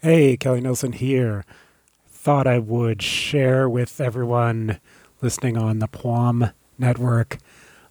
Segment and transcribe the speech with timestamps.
[0.00, 1.44] Hey, Kelly Nelson here.
[2.06, 4.78] Thought I would share with everyone
[5.20, 7.38] listening on the PWOM Network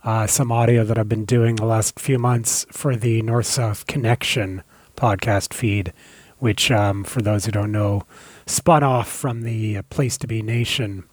[0.06, 3.88] uh, some audio that I've been doing the last few months for the North South
[3.88, 4.64] Connection
[4.96, 5.92] podcast feed,
[6.40, 8.04] which, um, for those who don't know,
[8.46, 11.04] spun off from the Place to Be Nation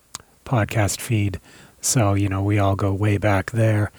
[0.44, 1.40] podcast feed.
[1.80, 3.90] So, you know, we all go way back there.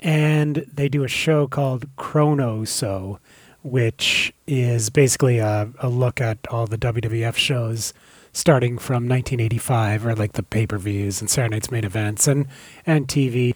[0.00, 3.20] And they do a show called Chrono So,
[3.62, 7.92] which is basically a, a look at all the WWF shows
[8.32, 12.46] starting from 1985, or like the pay per views and Saturday Night's main events and,
[12.86, 13.54] and TV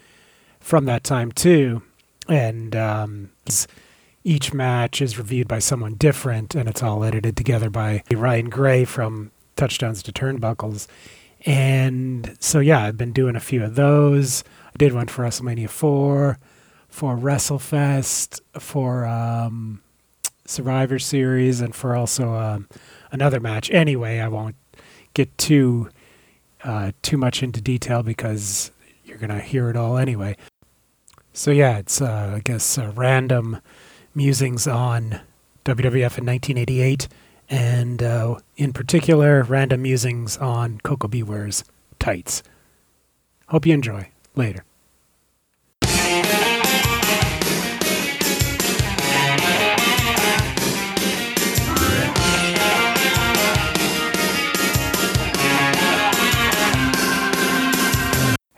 [0.60, 1.82] from that time too.
[2.28, 3.30] And um,
[4.24, 8.84] each match is reviewed by someone different, and it's all edited together by Ryan Gray
[8.84, 10.86] from Touchdowns to Turnbuckles.
[11.46, 14.42] And so, yeah, I've been doing a few of those.
[14.68, 16.38] I did one for WrestleMania 4,
[16.88, 19.82] for WrestleFest, for um,
[20.46, 22.68] Survivor Series, and for also um,
[23.10, 23.70] another match.
[23.70, 24.56] Anyway, I won't
[25.14, 25.88] get too
[26.62, 28.70] uh, too much into detail because
[29.04, 30.36] you're gonna hear it all anyway.
[31.32, 33.60] So yeah, it's uh, I guess uh, random
[34.14, 35.20] musings on
[35.64, 37.08] WWF in 1988,
[37.48, 41.22] and uh, in particular, random musings on Koko B.
[41.22, 41.64] Ware's
[41.98, 42.42] tights.
[43.48, 44.10] Hope you enjoy.
[44.36, 44.64] Later.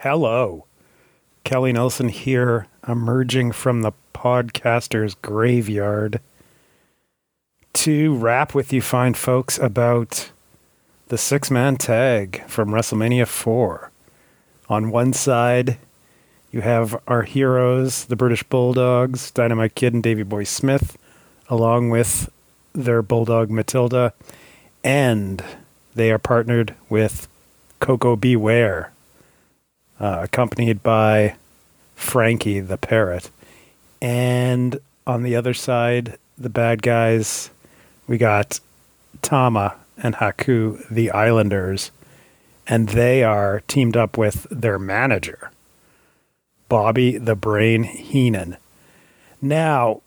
[0.00, 0.66] Hello.
[1.42, 6.20] Kelly Nelson here, emerging from the podcaster's graveyard
[7.72, 10.32] to rap with you fine folks about
[11.08, 13.90] the six man tag from WrestleMania 4.
[14.68, 15.78] On one side,
[16.52, 20.98] you have our heroes, the British Bulldogs, Dynamite Kid and Davey Boy Smith,
[21.48, 22.30] along with
[22.74, 24.12] their bulldog Matilda,
[24.84, 25.42] and
[25.94, 27.28] they are partnered with
[27.80, 28.36] Koko B.
[29.98, 31.36] Uh, accompanied by
[31.94, 33.30] Frankie the parrot.
[34.02, 37.50] And on the other side, the bad guys,
[38.06, 38.60] we got
[39.22, 41.90] Tama and Haku, the Islanders,
[42.66, 45.50] and they are teamed up with their manager,
[46.68, 48.58] Bobby the Brain Heenan.
[49.40, 50.02] Now,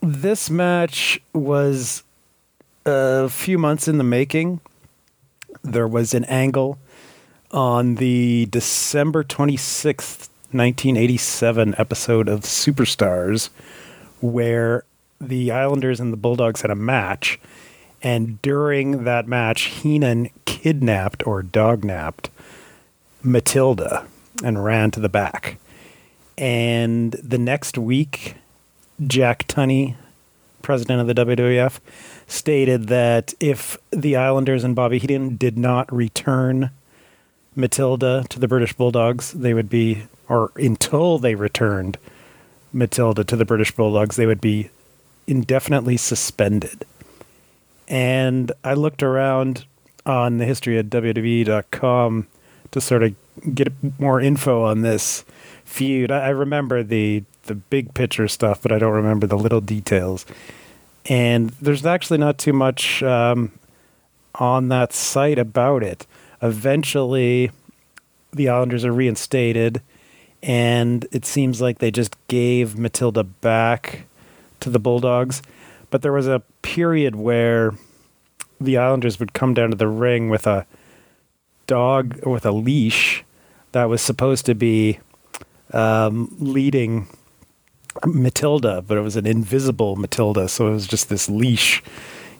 [0.00, 2.04] this match was
[2.84, 4.60] a few months in the making.
[5.64, 6.78] There was an angle
[7.56, 13.48] on the December 26th, 1987 episode of Superstars
[14.20, 14.84] where
[15.18, 17.40] the Islanders and the Bulldogs had a match.
[18.02, 22.28] And during that match, Heenan kidnapped or dognapped
[23.22, 24.06] Matilda
[24.44, 25.58] and ran to the back.
[26.36, 28.34] And the next week,
[29.04, 29.94] Jack Tunney,
[30.60, 31.80] president of the WWF,
[32.28, 36.70] stated that if the Islanders and Bobby Heenan did not return
[37.56, 41.98] Matilda to the British Bulldogs, they would be, or until they returned
[42.72, 44.70] Matilda to the British Bulldogs, they would be
[45.26, 46.84] indefinitely suspended.
[47.88, 49.64] And I looked around
[50.04, 52.26] on the history of WWE.com
[52.70, 53.14] to sort of
[53.54, 55.24] get more info on this
[55.64, 56.10] feud.
[56.10, 60.26] I, remember the the big picture stuff, but I don't remember the little details.
[61.06, 63.52] And there's actually not too much um,
[64.34, 66.06] on that site about it.
[66.42, 67.50] Eventually,
[68.32, 69.82] the Islanders are reinstated,
[70.42, 74.06] and it seems like they just gave Matilda back
[74.60, 75.42] to the Bulldogs.
[75.90, 77.72] But there was a period where
[78.60, 80.66] the Islanders would come down to the ring with a
[81.66, 83.24] dog with a leash
[83.72, 84.98] that was supposed to be
[85.72, 87.08] um, leading
[88.04, 91.82] Matilda, but it was an invisible Matilda, so it was just this leash,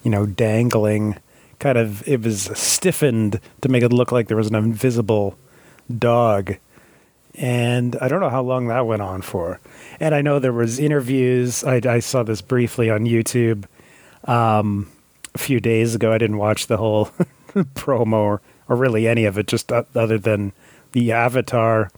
[0.02, 1.16] you know, dangling.
[1.58, 5.38] Kind of, it was stiffened to make it look like there was an invisible
[5.98, 6.56] dog,
[7.34, 9.60] and I don't know how long that went on for.
[10.00, 11.64] And I know there was interviews.
[11.64, 13.64] I, I saw this briefly on YouTube
[14.24, 14.90] um,
[15.34, 16.12] a few days ago.
[16.12, 17.06] I didn't watch the whole
[17.54, 20.52] promo or, or really any of it, just other than
[20.92, 21.90] the avatar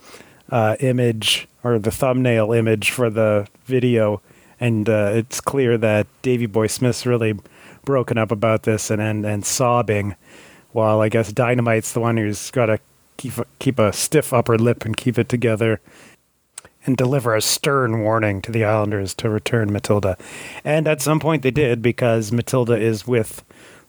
[0.51, 4.21] uh, image or the thumbnail image for the video.
[4.61, 7.39] And uh, it's clear that Davey Boy Smith's really
[7.89, 10.15] broken up about this and, and, and sobbing,
[10.73, 12.79] while I guess Dynamite's the one who's got to
[13.17, 15.81] keep keep a stiff upper lip and keep it together
[16.85, 20.19] and deliver a stern warning to the Islanders to return Matilda.
[20.65, 23.43] And at some point they did because Matilda is with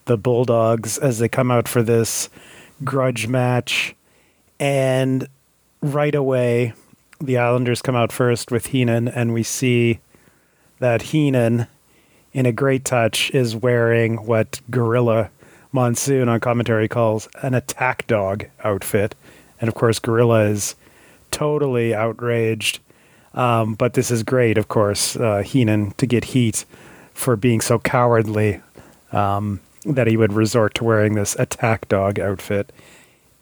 [0.05, 2.29] the Bulldogs as they come out for this
[2.85, 3.95] grudge match.
[4.61, 5.27] And
[5.81, 6.71] right away,
[7.19, 9.99] the Islanders come out first with Heenan, and we see
[10.79, 11.67] that Heenan
[12.33, 15.29] in a great touch, is wearing what Gorilla
[15.71, 19.15] Monsoon on commentary calls an attack dog outfit.
[19.61, 20.75] And of course, Gorilla is
[21.31, 22.79] totally outraged.
[23.33, 26.65] Um, but this is great, of course, uh, Heenan to get heat
[27.13, 28.61] for being so cowardly
[29.11, 32.71] um, that he would resort to wearing this attack dog outfit.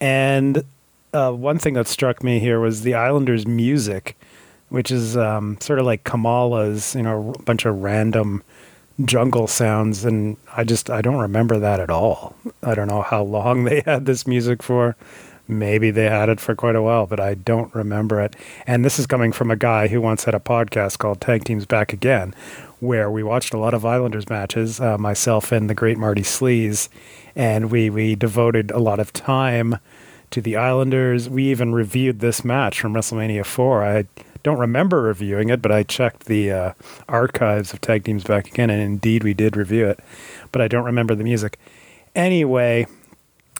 [0.02, 0.66] And
[1.14, 4.18] uh, one thing that struck me here was the Islanders' music,
[4.70, 8.44] which is um, sort of like Kamala's, you know, a bunch of random
[9.06, 10.06] jungle sounds.
[10.06, 12.36] And I just, I don't remember that at all.
[12.64, 14.96] I don't know how long they had this music for.
[15.50, 18.36] Maybe they had it for quite a while, but I don't remember it.
[18.66, 21.66] And this is coming from a guy who once had a podcast called Tag Teams
[21.66, 22.36] Back Again,
[22.82, 26.90] where we watched a lot of Islanders matches, uh, myself and the great Marty Sleaze,
[27.34, 29.80] and we we devoted a lot of time
[30.32, 31.30] to the Islanders.
[31.30, 33.84] We even reviewed this match from WrestleMania 4.
[33.86, 34.06] I
[34.48, 36.74] don't remember reviewing it, but I checked the uh,
[37.10, 40.00] archives of Tag Teams Back Again, and indeed we did review it,
[40.54, 41.60] but I don't remember the music.
[42.16, 42.88] Anyway,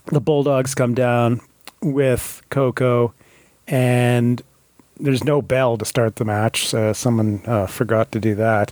[0.06, 1.42] the Bulldogs come down
[1.82, 3.14] with Koko,
[3.68, 4.42] and
[4.98, 6.66] there's no bell to start the match.
[6.66, 8.72] So someone uh, forgot to do that.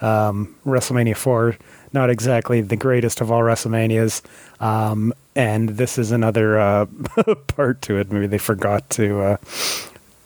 [0.00, 1.56] Um, WrestleMania 4,
[1.92, 4.22] not exactly the greatest of all WrestleManias.
[4.62, 6.86] Um, and this is another uh,
[7.48, 8.12] part to it.
[8.12, 9.36] Maybe they forgot to uh,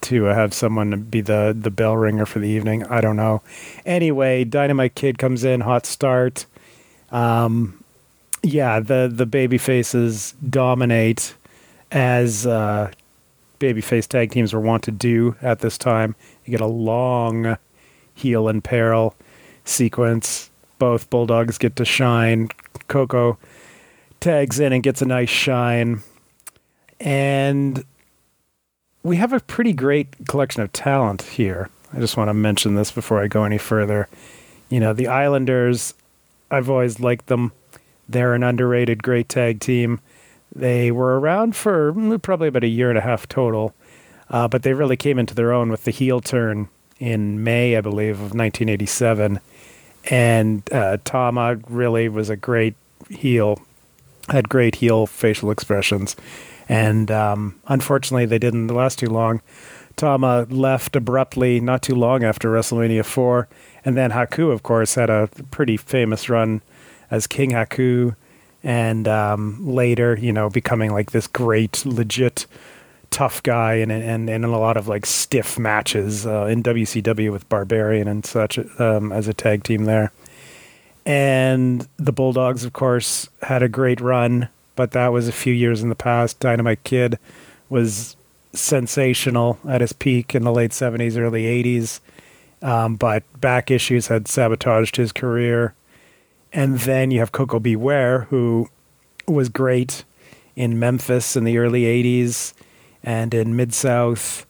[0.03, 2.85] to have someone be the the bell ringer for the evening.
[2.87, 3.43] I don't know.
[3.85, 6.47] Anyway, Dynamite Kid comes in, hot start.
[7.11, 7.83] Um,
[8.43, 11.35] yeah, the the baby faces dominate
[11.91, 12.91] as uh,
[13.59, 16.15] babyface tag teams were wont to do at this time.
[16.45, 17.59] You get a long
[18.15, 19.15] heel and peril
[19.65, 20.51] sequence.
[20.79, 22.49] Both Bulldogs get to shine.
[22.89, 23.39] Koko
[24.21, 26.03] tags in and gets a nice shine.
[26.99, 27.85] And
[29.03, 31.71] we have a pretty great collection of talent here.
[31.93, 34.09] I just want to mention this before I go any further.
[34.69, 35.95] You know, the Islanders,
[36.51, 37.53] I've always liked them.
[38.09, 40.01] They're an underrated great tag team.
[40.55, 43.75] They were around for mm, probably about a year and a half total,
[44.29, 46.69] uh, but they really came into their own with the heel turn
[46.99, 49.41] in May, I believe, of 1987.
[50.11, 52.75] And uh, Tama really was a great
[53.09, 53.61] heel,
[54.29, 56.17] had great heel facial expressions.
[56.71, 59.43] And um, unfortunately, they didn't last too long.
[59.97, 63.49] Tama left abruptly not too long after WrestleMania 4.
[63.85, 66.63] And then Haku, of course, had a pretty famous run
[67.11, 68.15] as King Haku
[68.63, 72.47] and um, later, you know, becoming like this great, legit,
[73.11, 77.33] tough guy, and and, and in a lot of like stiff matches uh, in WCW
[77.33, 80.13] with Barbarian and such um, as a tag team there.
[81.05, 84.49] And the Bulldogs, of course, had a great run,
[84.81, 86.41] but that was a few years in the past.
[86.41, 87.19] Dynamite Kid
[87.69, 88.17] was
[88.55, 92.01] sensational at his peak in the late 70s, early 80s,
[92.63, 95.75] um, but back issues had sabotaged his career.
[96.51, 97.77] And then you have Koko B.
[97.77, 98.71] Ware, who
[99.29, 100.05] was great
[100.57, 102.55] in Memphis in the early 80s
[103.03, 104.47] and in Mid South.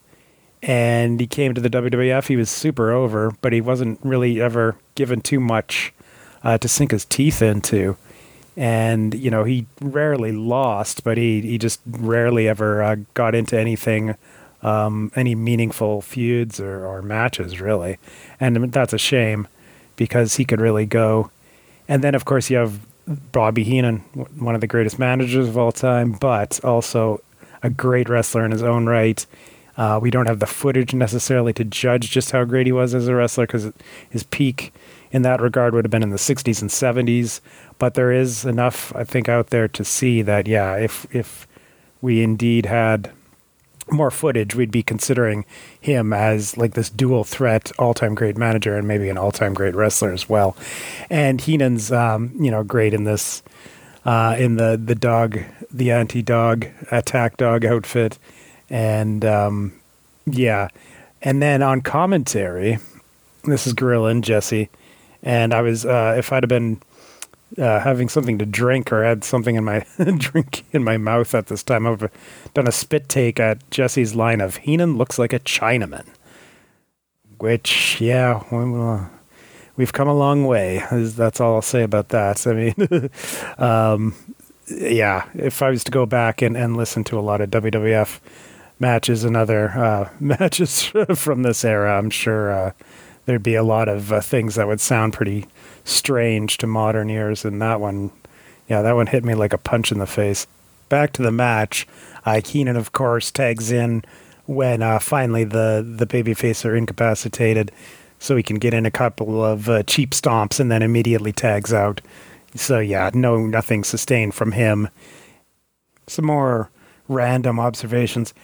[0.63, 2.29] And he came to the WWF.
[2.29, 5.93] He was super over, but he wasn't really ever given too much
[6.45, 7.97] uh, to sink his teeth into.
[8.57, 13.59] And, you know, he rarely lost, but he, he just rarely ever uh, got into
[13.59, 14.17] anything,
[14.63, 17.99] um, any meaningful feuds or, or matches, really.
[18.39, 19.49] And that's a shame
[19.97, 21.31] because he could really go
[21.91, 22.79] and then, of course, you have
[23.33, 23.99] Bobby Heenan,
[24.39, 27.21] one of the greatest managers of all time, but also
[27.65, 29.27] a great wrestler in his own right.
[29.77, 33.09] Uh, we don't have the footage necessarily to judge just how great he was as
[33.09, 33.73] a wrestler because
[34.09, 34.73] his peak
[35.11, 37.41] in that regard would have been in the 60s and 70s.
[37.81, 41.49] But there is enough, I think, out there to see that, yeah, if if
[42.03, 43.11] we indeed had
[43.91, 45.47] more footage, we'd be considering
[45.81, 49.55] him as like this dual threat, all time great manager and maybe an all time
[49.55, 50.55] great wrestler as well.
[51.09, 53.43] And Heenan's, um, you know, great in this,
[54.05, 55.41] uh, in the the dog,
[55.73, 58.19] the anti dog attack dog outfit,
[58.69, 59.73] and um,
[60.27, 60.69] yeah,
[61.23, 62.79] and then on commentary,
[63.45, 64.69] this is Gorilla and Jesse,
[65.23, 66.83] and I was uh, if I'd have been
[67.59, 69.85] uh, having something to drink or had something in my
[70.19, 71.87] drink in my mouth at this time.
[71.87, 72.11] I've
[72.55, 76.07] done a spit take at Jesse's line of Heenan looks like a Chinaman,
[77.39, 78.43] which yeah,
[79.77, 80.85] we've come a long way.
[80.91, 82.47] That's all I'll say about that.
[82.47, 83.11] I mean,
[83.59, 84.15] um,
[84.69, 88.21] yeah, if I was to go back and, and listen to a lot of WWF
[88.79, 92.73] matches and other uh, matches from this era, I'm sure uh,
[93.27, 95.47] there'd be a lot of uh, things that would sound pretty
[95.85, 98.11] strange to modern ears, and that one,
[98.69, 100.47] yeah, that one hit me like a punch in the face.
[100.89, 101.87] Back to the match,
[102.25, 104.03] uh, Heenan, of course, tags in
[104.47, 107.71] when uh, finally the the babyface are incapacitated.
[108.21, 111.73] so he can get in a couple of uh, cheap stomps and then immediately tags
[111.73, 112.01] out.
[112.55, 114.89] So yeah, no, nothing sustained from him.
[116.07, 116.71] Some more
[117.09, 118.35] random observations.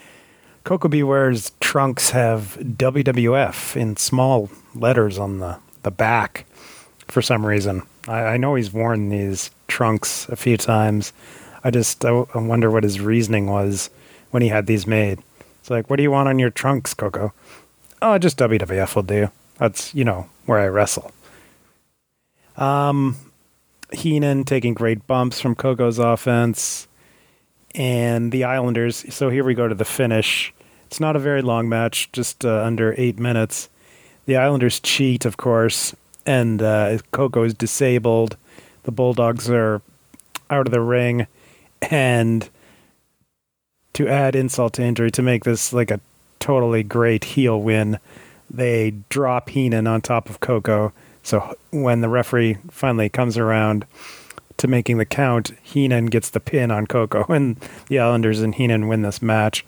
[0.67, 1.05] Koko B.
[1.05, 6.45] Ware's trunks have WWF in small letters on the, the back
[7.07, 7.85] for some reason.
[8.09, 11.13] I, I know he's worn these trunks a few times.
[11.63, 13.91] I just I, I wonder what his reasoning was
[14.33, 15.21] when he had these made.
[15.61, 17.33] It's like, what do you want on your trunks, Koko?
[18.03, 19.31] Oh, just WWF will do.
[19.59, 21.13] That's you know where I wrestle.
[22.57, 23.15] Um,
[23.93, 26.89] Heenan taking great bumps from Koko's offense,
[27.77, 29.15] and the Islanders.
[29.15, 30.53] So here we go to the finish.
[30.87, 33.69] It's not a very long match, just uh, under eight minutes.
[34.27, 38.37] The Islanders cheat, of course, and uh, Koko is disabled.
[38.85, 39.83] The Bulldogs are
[40.49, 41.27] out of the ring,
[41.83, 42.49] and
[43.95, 46.01] to add insult to injury, to make this like a
[46.39, 47.99] totally great heel win,
[48.49, 50.93] they drop Heenan on top of Koko.
[51.23, 53.85] So when the referee finally comes around
[54.59, 57.57] to making the count, Heenan gets the pin on Koko, and
[57.89, 59.65] the Islanders and Heenan win this match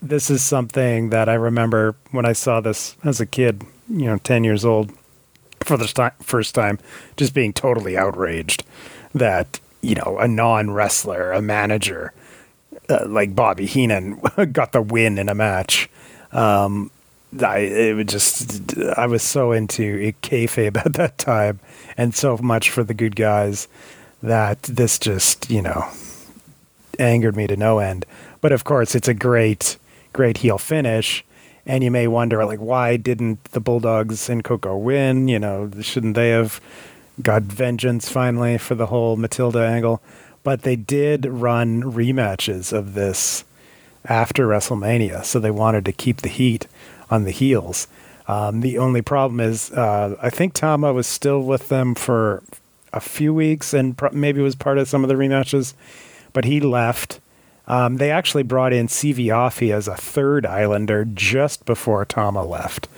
[0.00, 4.18] this is something that I remember when I saw this as a kid, you know,
[4.18, 4.92] 10 years old,
[5.60, 6.78] for the first time,
[7.16, 8.64] just being totally outraged
[9.14, 12.12] that, you know, a non wrestler, a manager
[12.88, 14.20] uh, like Bobby Heenan
[14.52, 15.90] got the win in a match.
[16.32, 16.90] Um,
[17.42, 21.60] I it was just I was so into kayfabe at that time,
[21.96, 23.68] and so much for the good guys
[24.22, 25.86] that this just you know
[26.98, 28.06] angered me to no end.
[28.40, 29.76] But of course, it's a great
[30.18, 31.24] great heel finish.
[31.64, 35.28] And you may wonder, like, why didn't the Bulldogs and Koko win?
[35.28, 36.60] You know, shouldn't they have
[37.22, 40.02] got vengeance finally for the whole Matilda angle?
[40.42, 43.44] But they did run rematches of this
[44.06, 46.66] after WrestleMania, so they wanted to keep the heat
[47.10, 47.86] on the heels.
[48.26, 52.42] Um, the only problem is, uh, I think Tama was still with them for
[52.92, 55.74] a few weeks and pro- maybe was part of some of the rematches,
[56.32, 57.20] but he left
[57.68, 62.88] um, they actually brought in Sivi Afi as a third Islander just before Tama left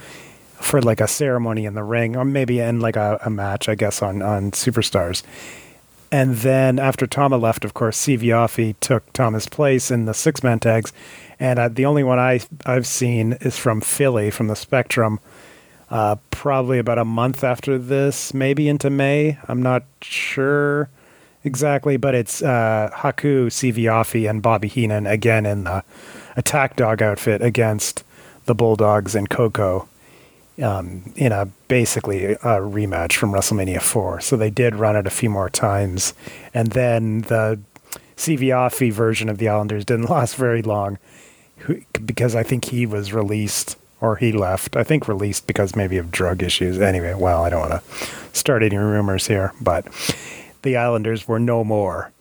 [0.54, 3.74] for like a ceremony in the ring, or maybe in like a, a match, I
[3.74, 5.22] guess, on, on Superstars.
[6.12, 10.42] And then after Tama left, of course, Sivi Afi took Tama's place in the six
[10.42, 10.92] man tags.
[11.38, 15.18] And uh, the only one I, I've seen is from Philly, from the Spectrum,
[15.88, 19.38] uh, probably about a month after this, maybe into May.
[19.48, 20.90] I'm not sure
[21.44, 25.84] exactly, but it's uh, Haku Sivi Afi and Bobby Heenan again in the
[26.36, 28.04] attack dog outfit against
[28.46, 29.88] the Bulldogs and Koko
[30.62, 34.20] um, in a basically a rematch from WrestleMania 4.
[34.20, 36.14] So they did run it a few more times.
[36.52, 37.60] And then the
[38.16, 40.98] Sivi Afi version of the Islanders didn't last very long
[42.04, 44.76] because I think he was released or he left.
[44.76, 46.80] I think released because maybe of drug issues.
[46.80, 49.86] Anyway, well, I don't want to start any rumors here, but
[50.62, 52.12] the Islanders were no more.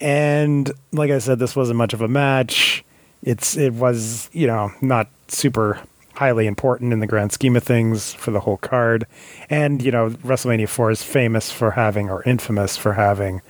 [0.00, 2.84] And like I said, this wasn't much of a match.
[3.22, 5.80] It's it was you know not super
[6.14, 9.06] highly important in the grand scheme of things for the whole card.
[9.50, 13.40] And you know WrestleMania four is famous for having or infamous for having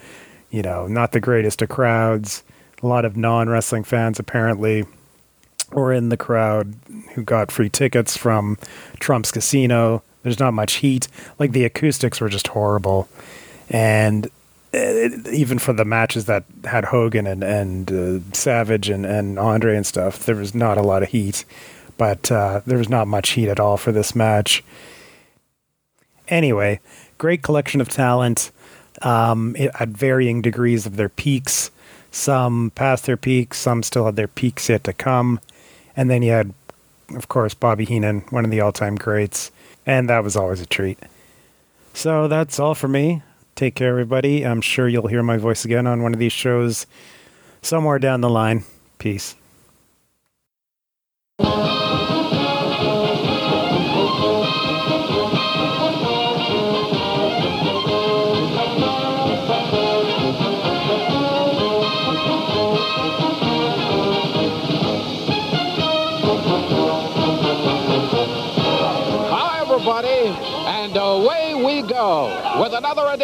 [0.50, 2.42] you know not the greatest of crowds.
[2.82, 4.86] A lot of non wrestling fans apparently
[5.72, 6.74] were in the crowd
[7.14, 8.56] who got free tickets from
[9.00, 10.02] Trump's Casino.
[10.22, 11.08] There's not much heat.
[11.38, 13.08] Like the acoustics were just horrible
[13.70, 14.28] and
[14.72, 19.38] it, uh, even for the matches that had Hogan and and uh, Savage and and
[19.38, 21.44] Andre and stuff, there was not a lot of heat,
[21.96, 24.62] but uh, there was not much heat at all for this match.
[26.28, 26.80] Anyway,
[27.16, 28.50] great collection of talent
[29.02, 31.70] um, at varying degrees of their peaks.
[32.10, 35.40] Some passed their peaks, some still had their peaks yet to come,
[35.96, 36.54] and then you had,
[37.14, 39.50] of course, Bobby Heenan, one of the all-time greats,
[39.84, 40.98] and that was always a treat.
[41.92, 43.22] So that's all for me.
[43.58, 44.46] Take care, everybody.
[44.46, 46.86] I'm sure you'll hear my voice again on one of these shows
[47.60, 48.62] somewhere down the line.
[48.98, 49.34] Peace.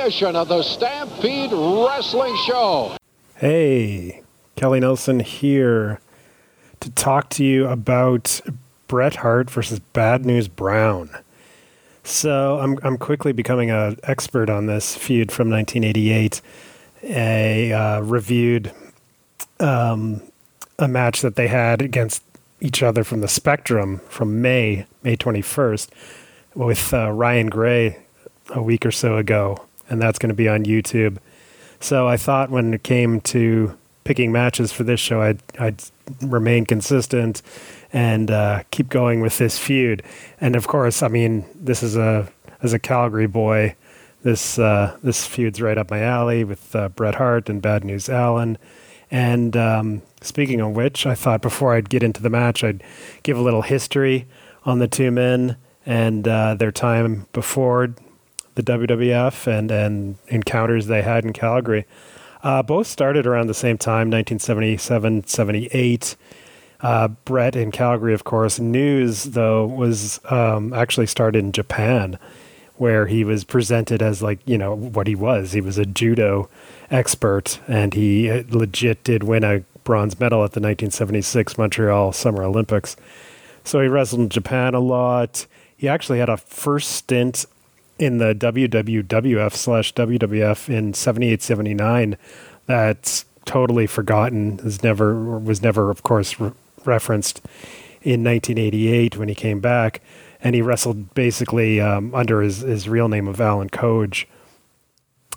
[0.05, 2.95] Edition of the Stampede Wrestling Show.
[3.37, 4.21] Hey,
[4.55, 5.99] Kelly Nelson here
[6.81, 8.43] to talk to you about
[8.87, 11.09] Bret Hart versus Bad News Brown.
[12.03, 16.43] So I'm I'm quickly becoming an expert on this feud from 1988.
[17.05, 18.73] A uh, reviewed
[19.59, 20.21] um,
[20.79, 22.23] a match that they had against
[22.61, 25.89] each other from the Spectrum from May May 21st
[26.55, 28.05] with uh, Ryan Gray
[28.51, 31.19] a week or so ago, and that's going to be on YouTube.
[31.81, 35.83] So I thought when it came to picking matches for this show, I'd, I'd
[36.21, 37.43] remain consistent
[37.93, 40.03] and uh, keep going with this feud.
[40.41, 42.29] And of course, I mean, this is a
[42.63, 43.77] as a Calgary boy,
[44.23, 48.09] this uh, this feud's right up my alley with uh, Bret Hart and Bad News
[48.09, 48.59] Allen.
[49.11, 52.83] And um, speaking of which, I thought before I'd get into the match, I'd
[53.23, 54.27] give a little history
[54.65, 57.95] on the two men and uh, their time before
[58.55, 61.87] the WWF and, and encounters they had in Calgary.
[62.43, 66.17] Uh, both started around the same time, 1977 78.
[66.81, 68.61] Uh, Bret in Calgary, of course.
[68.61, 72.19] News, though, was um, actually started in Japan,
[72.77, 75.53] where he was presented as, like, you know, what he was.
[75.53, 76.51] He was a judo
[76.91, 82.43] expert, and he uh, legit did win a bronze medal at the 1976 Montreal Summer
[82.43, 82.97] Olympics.
[83.65, 85.47] So he wrestled in Japan a lot.
[85.77, 87.47] He actually had a first stint
[87.99, 92.17] in the WWWF slash WWF in 78 79
[92.67, 94.59] that's totally forgotten.
[94.61, 96.53] Is never was never of course re-
[96.85, 97.39] referenced
[98.03, 100.01] in 1988 when he came back.
[100.41, 104.29] And he wrestled basically um, under his, his real name of Allen Coage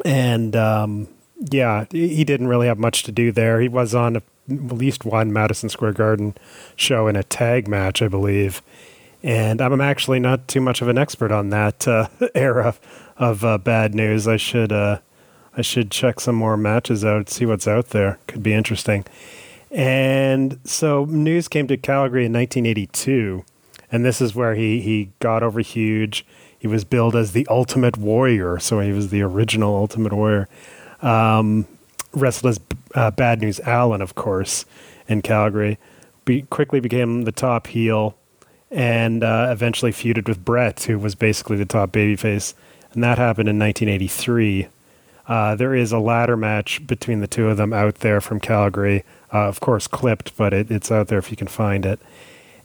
[0.06, 1.08] and um,
[1.40, 3.60] yeah he didn't really have much to do there.
[3.62, 6.36] He was on at least one Madison Square Garden
[6.76, 8.62] show in a tag match I believe
[9.24, 12.76] and I'm actually not too much of an expert on that uh, era
[13.18, 14.28] of uh, bad news.
[14.28, 15.00] I should uh,
[15.56, 18.20] I should check some more matches out, see what's out there.
[18.28, 19.06] Could be interesting.
[19.72, 23.44] And so news came to Calgary in 1982,
[23.92, 26.26] and this is where he he got over huge.
[26.60, 30.48] He was billed as the Ultimate Warrior, so he was the original Ultimate Warrior.
[31.02, 31.68] Um,
[32.14, 32.60] wrestled as
[32.96, 34.66] uh, Bad News Allen, of course,
[35.08, 35.78] in Calgary.
[36.26, 38.16] Be- quickly became the top heel
[38.70, 42.54] and uh, eventually feuded with Bret, who was basically the top babyface.
[42.94, 44.68] And that happened in 1983.
[45.28, 49.04] Uh, there is a ladder match between the two of them out there from Calgary.
[49.34, 52.00] Uh, of course, clipped, but it, it's out there if you can find it.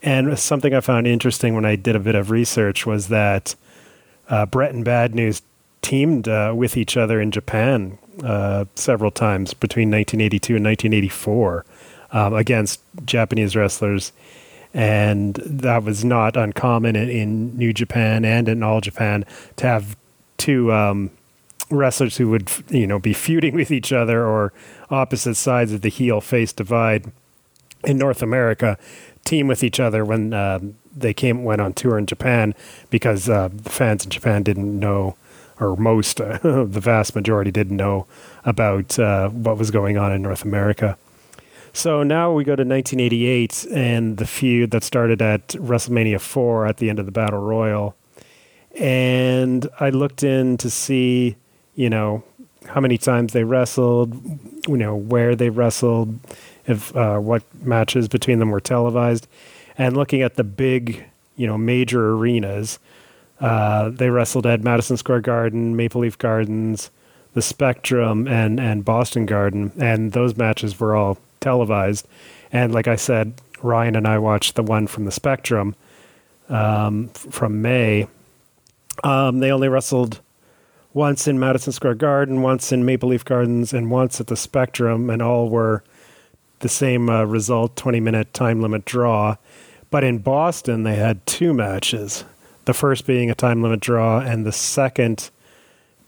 [0.03, 3.55] And something I found interesting when I did a bit of research was that
[4.29, 5.43] uh, Bret and Bad News
[5.81, 11.65] teamed uh, with each other in Japan uh, several times between 1982 and 1984
[12.13, 14.13] um, against Japanese wrestlers
[14.75, 19.25] and that was not uncommon in, in New Japan and in All Japan
[19.57, 19.97] to have
[20.39, 21.11] two um,
[21.71, 24.53] wrestlers who would you know be feuding with each other or
[24.91, 27.11] opposite sides of the heel face divide
[27.85, 28.79] in North America
[29.25, 30.59] team with each other when uh,
[30.97, 32.55] they came went on tour in Japan
[32.91, 35.17] because uh, the fans in Japan didn't know
[35.61, 38.07] or most uh, the vast majority didn't know
[38.45, 40.97] about uh, what was going on in North America.
[41.75, 46.77] So now we go to 1988 and the feud that started at WrestleMania 4 at
[46.77, 47.97] the end of the Battle Royal.
[48.79, 51.37] And I looked in to see,
[51.75, 52.25] you know,
[52.67, 54.15] how many times they wrestled,
[54.69, 56.19] you know, where they wrestled,
[56.67, 59.27] if uh, what matches between them were televised,
[59.79, 61.05] and looking at the big,
[61.37, 62.79] you know, major arenas.
[63.41, 66.91] Uh, they wrestled at Madison Square Garden, Maple Leaf Gardens,
[67.35, 72.09] the Spectrum, and and Boston Garden, and those matches were all televised.
[72.51, 75.75] And like I said, Ryan and I watched the one from the Spectrum
[76.49, 78.09] um, from May.
[79.05, 80.21] Um, they only wrestled
[80.93, 85.09] once in Madison Square Garden, once in Maple Leaf Gardens, and once at the Spectrum,
[85.09, 85.83] and all were
[86.59, 89.37] the same uh, result 20 minute time limit draw.
[89.91, 92.25] But in Boston, they had two matches.
[92.65, 95.31] The first being a time limit draw, and the second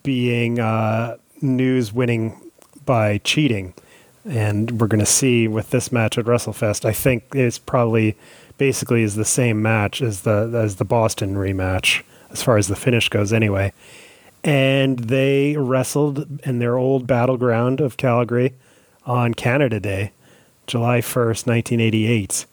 [0.03, 2.41] being uh, news winning
[2.85, 3.75] by cheating
[4.25, 6.85] and we're going to see with this match at WrestleFest.
[6.85, 8.17] I think it's probably
[8.57, 12.77] basically is the same match as the as the Boston rematch as far as the
[12.77, 13.73] finish goes, anyway.
[14.43, 18.55] And they wrestled in their old battleground of Calgary
[19.07, 20.13] on Canada Day,
[20.67, 22.47] July first, nineteen eighty eight.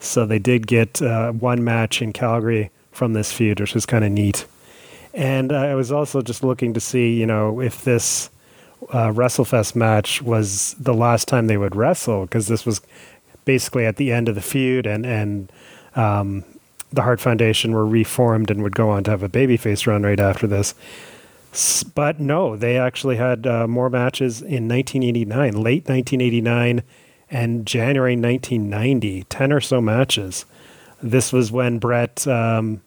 [0.00, 4.04] So they did get uh, one match in Calgary from this feud, which was kind
[4.04, 4.46] of neat.
[5.14, 8.30] And I was also just looking to see, you know, if this
[8.90, 12.80] uh, WrestleFest match was the last time they would wrestle because this was
[13.44, 15.52] basically at the end of the feud, and and
[15.96, 16.44] um,
[16.92, 20.20] the Hart Foundation were reformed and would go on to have a babyface run right
[20.20, 20.74] after this.
[21.94, 26.82] But no, they actually had uh, more matches in 1989, late 1989,
[27.30, 30.44] and January 1990, 10 or so matches.
[31.02, 32.82] This was when Bret um,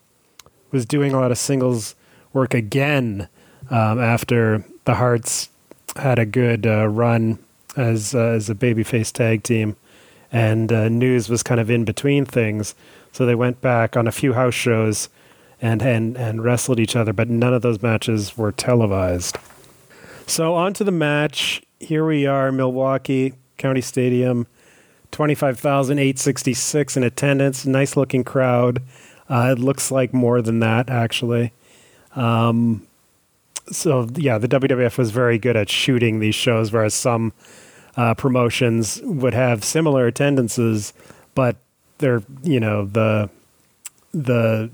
[0.72, 1.96] was doing a lot of singles
[2.34, 3.28] work again
[3.70, 5.50] um, after the Harts
[5.96, 7.40] had a good uh, run
[7.76, 9.76] as uh, as a babyface tag team,
[10.32, 12.76] and uh, News was kind of in between things.
[13.12, 15.10] So they went back on a few house shows
[15.62, 19.38] and, and, and wrestled each other, but none of those matches were televised.
[20.26, 21.62] So, on to the match.
[21.80, 24.48] Here we are, Milwaukee County Stadium,
[25.12, 27.66] 25,866 in attendance.
[27.66, 28.82] Nice looking crowd.
[29.30, 31.54] Uh, it looks like more than that, actually.
[32.16, 32.88] Um,
[33.70, 37.34] so, yeah, the WWF was very good at shooting these shows, whereas some
[37.98, 40.94] uh, promotions would have similar attendances,
[41.36, 41.58] but
[41.98, 43.30] they're, you know, the
[44.14, 44.70] the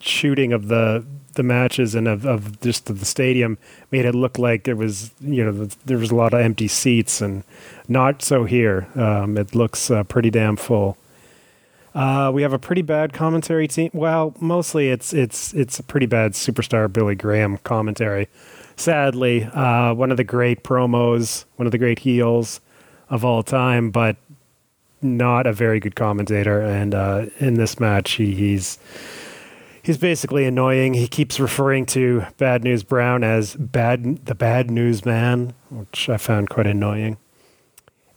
[0.00, 3.58] shooting of the the matches and of, of just the stadium
[3.90, 7.20] made it look like there was you know there was a lot of empty seats
[7.20, 7.44] and
[7.88, 8.88] not so here.
[8.96, 10.96] Um, it looks uh, pretty damn full.
[11.96, 13.90] Uh, we have a pretty bad commentary team.
[13.94, 18.28] Well, mostly it's it's it's a pretty bad superstar Billy Graham commentary.
[18.76, 22.60] Sadly, uh, one of the great promos, one of the great heels
[23.08, 24.16] of all time, but
[25.00, 26.60] not a very good commentator.
[26.60, 28.78] And uh, in this match, he, he's
[29.82, 30.92] he's basically annoying.
[30.92, 36.18] He keeps referring to Bad News Brown as bad the bad news man, which I
[36.18, 37.16] found quite annoying.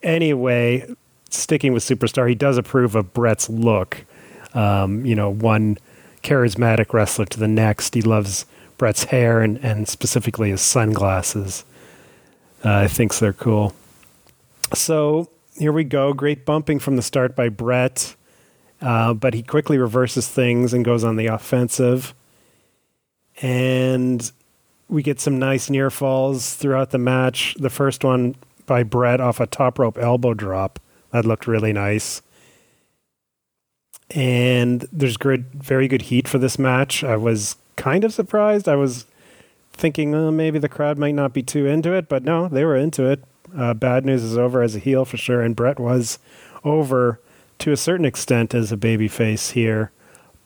[0.03, 0.93] Anyway,
[1.33, 4.05] sticking with Superstar, he does approve of Bret's look.
[4.53, 5.77] Um, you know, one
[6.23, 7.93] charismatic wrestler to the next.
[7.93, 8.45] He loves
[8.77, 11.63] Bret's hair and, and specifically his sunglasses.
[12.63, 13.73] Uh, thinks they're cool.
[14.73, 16.13] So here we go.
[16.13, 18.15] Great bumping from the start by Bret,
[18.81, 22.13] Uh, but he quickly reverses things and goes on the offensive.
[23.41, 24.31] And
[24.87, 27.55] we get some nice near falls throughout the match.
[27.59, 30.79] The first one by Bret off a top rope elbow drop.
[31.12, 32.22] That looked really nice.
[34.12, 37.04] And there's good, very good heat for this match.
[37.04, 38.67] I was kind of surprised.
[38.67, 39.06] I was
[39.74, 42.76] thinking oh, maybe the crowd might not be too into it, but no, they were
[42.76, 43.24] into it.
[43.58, 46.19] Uh, bad news is over as a heel for sure, and Bret was
[46.63, 47.19] over
[47.60, 49.91] to a certain extent as a babyface here.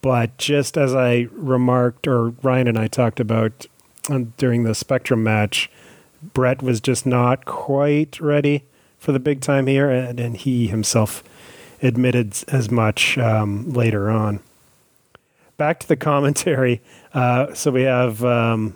[0.02, 3.68] But just as I remarked, or Ryan and I talked about
[4.10, 5.70] um, during the Spectrum match,
[6.22, 8.64] Bret was just not quite ready
[9.04, 11.26] for the big time here, and, and he himself
[11.82, 14.40] admitted as much um, later on.
[15.58, 16.82] Back to the commentary.
[17.14, 18.76] Uh, so we have um,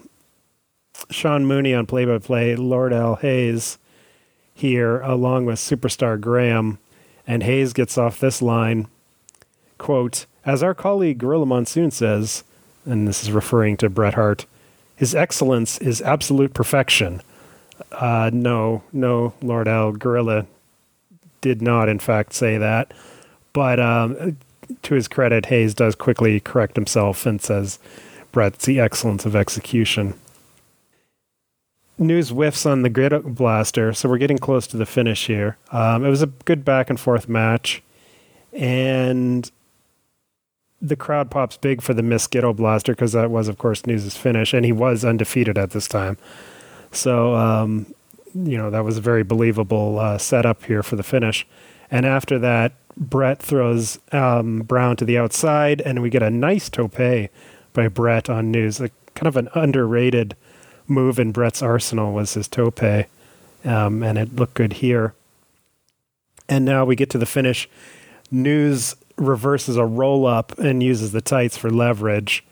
[1.09, 3.77] Sean Mooney on play by play, Lord Al Hayes
[4.53, 6.77] here, along with Superstar Graham.
[7.25, 8.87] And Hayes gets off this line
[9.77, 12.43] quote, As our colleague Gorilla Monsoon says,
[12.85, 14.45] and this is referring to Bret Hart,
[14.93, 17.21] his excellence is absolute perfection.
[17.91, 20.45] Uh, no, no, Lord Al Gorilla
[21.41, 22.93] did not, in fact, say that.
[23.53, 24.37] But um,
[24.81, 27.79] to his credit, Hayes does quickly correct himself and says,
[28.31, 30.13] Bret's the excellence of execution.
[31.97, 35.57] News whiffs on the Ghetto Blaster, so we're getting close to the finish here.
[35.71, 37.81] Um, it was a good back and forth match,
[38.53, 39.49] and
[40.79, 44.15] the crowd pops big for the Miss Ghetto Blaster because that was, of course, News's
[44.15, 46.17] finish, and he was undefeated at this time.
[46.91, 47.93] So, um,
[48.33, 51.45] you know, that was a very believable uh, setup here for the finish.
[51.89, 56.69] And after that, Bret throws um, Brown to the outside, and we get a nice
[56.69, 56.97] tope
[57.73, 60.35] by Bret on News, a kind of an underrated
[60.87, 65.13] move in Bret's arsenal was his tope, um, and it looked good here.
[66.49, 67.69] And now we get to the finish.
[68.31, 72.43] News reverses a roll up and uses the tights for leverage,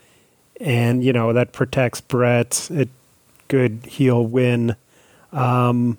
[0.60, 2.69] and you know that protects Bret.
[2.71, 2.89] It
[3.47, 4.75] good heel win.
[5.31, 5.97] Um,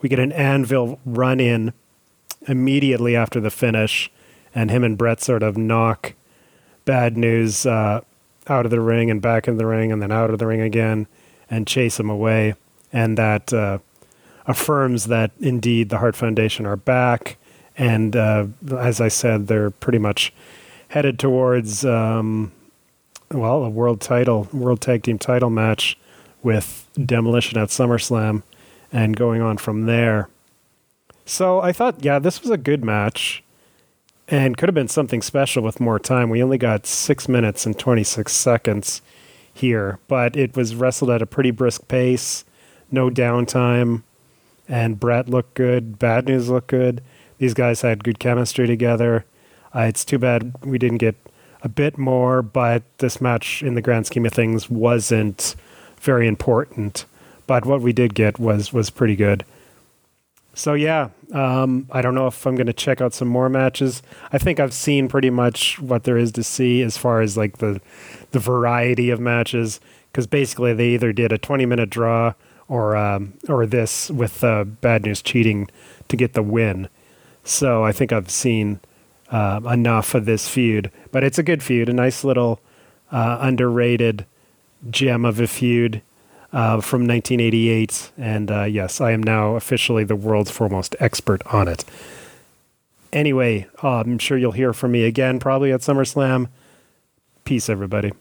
[0.00, 1.72] we get an anvil run in
[2.48, 4.10] immediately after the finish,
[4.54, 6.14] and him and Bret sort of knock
[6.84, 8.00] bad news uh,
[8.48, 10.60] out of the ring and back in the ring, and then out of the ring
[10.60, 11.06] again
[11.48, 12.54] and chase them away.
[12.92, 13.78] And that uh,
[14.46, 17.36] affirms that indeed the Hart Foundation are back.
[17.78, 20.32] And uh, as I said, they're pretty much
[20.88, 22.52] headed towards, um,
[23.30, 25.96] well, a world title, world tag team title match
[26.42, 28.42] with Demolition at SummerSlam
[28.92, 30.28] and going on from there.
[31.24, 33.42] So I thought, yeah, this was a good match
[34.28, 36.30] and could have been something special with more time.
[36.30, 39.02] We only got six minutes and 26 seconds
[39.52, 42.44] here, but it was wrestled at a pretty brisk pace,
[42.90, 44.02] no downtime,
[44.68, 45.98] and Bret looked good.
[45.98, 47.02] Bad News looked good.
[47.38, 49.24] These guys had good chemistry together.
[49.74, 51.16] Uh, it's too bad we didn't get
[51.62, 55.54] a bit more, but this match, in the grand scheme of things, wasn't
[56.02, 57.06] very important.
[57.46, 59.44] But what we did get was was pretty good.
[60.54, 64.02] So yeah, um, I don't know if I'm going to check out some more matches.
[64.32, 67.58] I think I've seen pretty much what there is to see as far as like
[67.58, 67.80] the
[68.32, 72.34] the variety of matches because basically they either did a 20 minute draw
[72.68, 75.68] or um, or this with uh, bad news cheating
[76.08, 76.88] to get the win.
[77.44, 78.80] So I think I've seen
[79.30, 82.60] uh, enough of this feud, but it's a good feud, a nice little
[83.10, 84.26] uh, underrated
[84.90, 86.02] gem of a feud
[86.52, 88.12] uh, from 1988.
[88.18, 91.84] And uh, yes, I am now officially the world's foremost expert on it.
[93.12, 96.48] Anyway, uh, I'm sure you'll hear from me again, probably at SummerSlam.
[97.44, 98.12] Peace, everybody.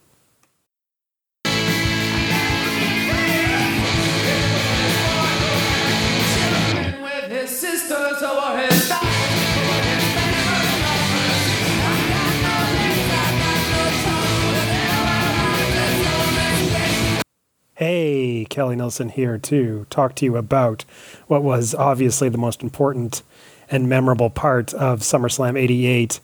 [17.84, 20.86] Hey, Kelly Nelson here to talk to you about
[21.26, 23.24] what was obviously the most important
[23.72, 26.20] and memorable part of SummerSlam 88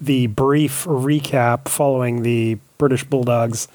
[0.00, 3.68] the brief recap following the British Bulldogs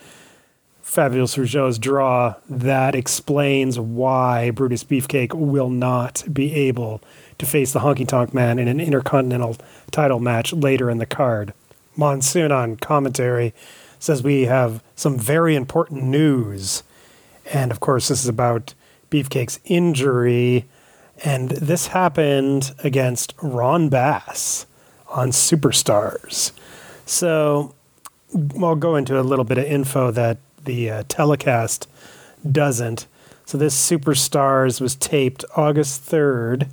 [0.81, 7.01] Fabulous Rougeau's draw that explains why Brutus Beefcake will not be able
[7.37, 9.55] to face the Honky Tonk Man in an Intercontinental
[9.89, 11.53] title match later in the card.
[11.95, 13.53] Monsoon on commentary
[13.99, 16.83] says we have some very important news
[17.51, 18.73] and of course, this is about
[19.09, 20.65] Beefcake's injury.
[21.23, 24.65] And this happened against Ron Bass
[25.09, 26.51] on Superstars.
[27.05, 27.75] So
[28.61, 31.87] I'll go into a little bit of info that the uh, telecast
[32.49, 33.05] doesn't.
[33.45, 36.69] So this Superstars was taped August 3rd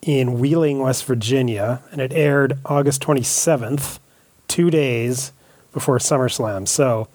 [0.00, 3.98] in Wheeling, West Virginia, and it aired August 27th,
[4.48, 5.32] two days
[5.72, 6.68] before SummerSlam.
[6.68, 7.08] So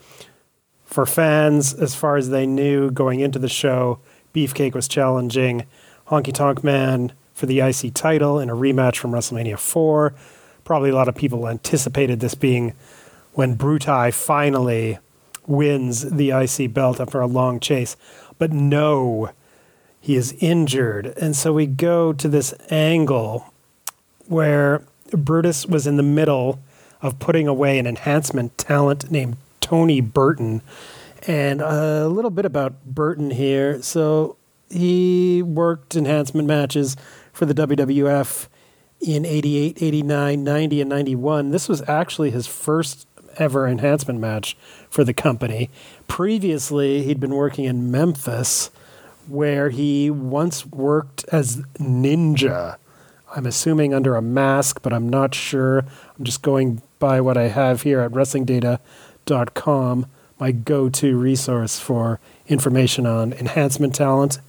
[0.87, 3.99] for fans, as far as they knew going into the show,
[4.33, 5.65] Beefcake was challenging
[6.07, 10.13] Honky Tonk Man for the IC title in a rematch from WrestleMania 4.
[10.63, 12.73] Probably a lot of people anticipated this being
[13.33, 14.97] when Brutai finally
[15.45, 17.97] wins the IC belt after a long chase.
[18.39, 19.31] But no,
[19.99, 21.07] he is injured.
[21.17, 23.53] And so we go to this angle
[24.27, 26.59] where Brutus was in the middle
[27.01, 29.35] of putting away an enhancement talent named
[29.67, 30.61] Tony Burton.
[31.27, 33.81] And a little bit about Burton here.
[33.81, 34.37] So
[34.69, 36.95] he worked enhancement matches
[37.33, 38.47] for the WWF
[39.01, 41.51] in 88, 89, 90, and 91.
[41.51, 44.55] This was actually his first ever enhancement match
[44.89, 45.69] for the company.
[46.07, 48.71] Previously, he'd been working in Memphis,
[49.27, 52.77] where he once worked as Ninja.
[53.35, 55.79] I'm assuming under a mask, but I'm not sure.
[56.17, 58.79] I'm just going by what I have here at Wrestling Data
[59.53, 60.07] com,
[60.39, 64.39] my go to resource for information on enhancement talent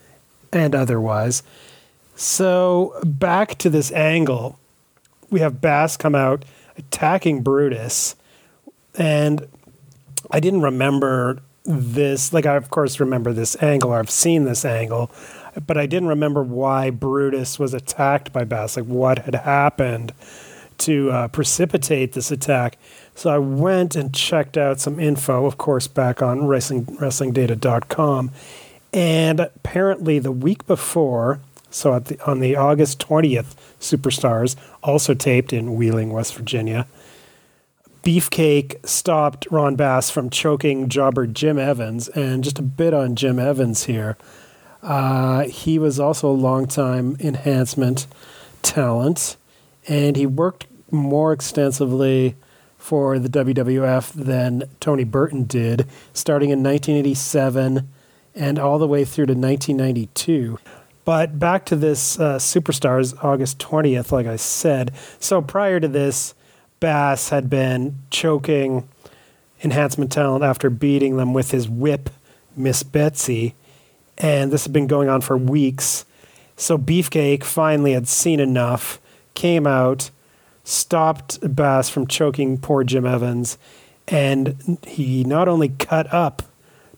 [0.52, 1.42] and otherwise.
[2.14, 4.58] So, back to this angle,
[5.30, 6.44] we have Bass come out
[6.76, 8.16] attacking Brutus,
[8.96, 9.46] and
[10.30, 12.32] I didn't remember this.
[12.32, 15.10] Like, I, of course, remember this angle, or I've seen this angle,
[15.66, 20.12] but I didn't remember why Brutus was attacked by Bass, like, what had happened
[20.78, 22.78] to uh, precipitate this attack.
[23.18, 28.31] So I went and checked out some info, of course, back on wrestling, wrestlingdata.com.
[28.92, 34.54] And apparently, the week before, so the, on the August 20th, Superstars,
[34.85, 36.87] also taped in Wheeling, West Virginia,
[38.04, 42.07] Beefcake stopped Ron Bass from choking jobber Jim Evans.
[42.11, 44.16] And just a bit on Jim Evans here.
[44.81, 48.07] Uh, he was also a long-time enhancement
[48.62, 49.37] talent,
[49.88, 52.37] and he worked more extensively
[52.88, 57.87] for the WWF than Tony Burton did, starting in 1987
[58.35, 60.59] and all the way through to 1992.
[61.05, 64.92] But back to this uh, Superstars, August 20th, like I said.
[65.20, 66.35] So prior to this,
[66.81, 68.88] Bass had been choking
[69.62, 72.09] enhancement talent after beating them with his whip,
[72.57, 73.55] Miss Betsy.
[74.16, 76.07] And this had been going on for weeks.
[76.57, 78.98] So Beefcake finally had seen enough,
[79.35, 80.11] came out,
[80.68, 83.57] stopped Bass from choking poor Jim Evans,
[84.07, 86.42] and he not only cut up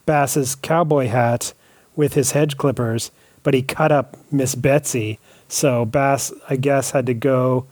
[0.07, 1.53] Bass's cowboy hat
[1.95, 5.21] with his hedge clippers, but he cut up Miss Betsy.
[5.49, 7.67] So Bass, I guess, had to go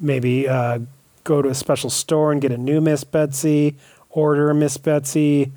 [0.00, 0.80] maybe uh,
[1.22, 3.76] go to a special store and get a new Miss Betsy,
[4.10, 5.52] order Miss Betsy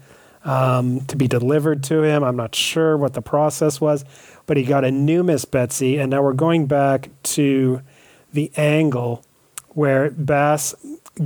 [0.46, 2.24] um, to be delivered to him.
[2.24, 4.06] I'm not sure what the process was,
[4.46, 5.98] but he got a new Miss Betsy.
[5.98, 7.82] And now we're going back to
[8.32, 9.24] the angle
[9.78, 10.74] where Bass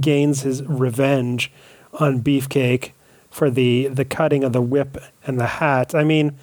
[0.01, 1.49] gains his revenge
[1.93, 2.91] on Beefcake
[3.29, 5.95] for the the cutting of the whip and the hat.
[5.95, 6.37] I mean,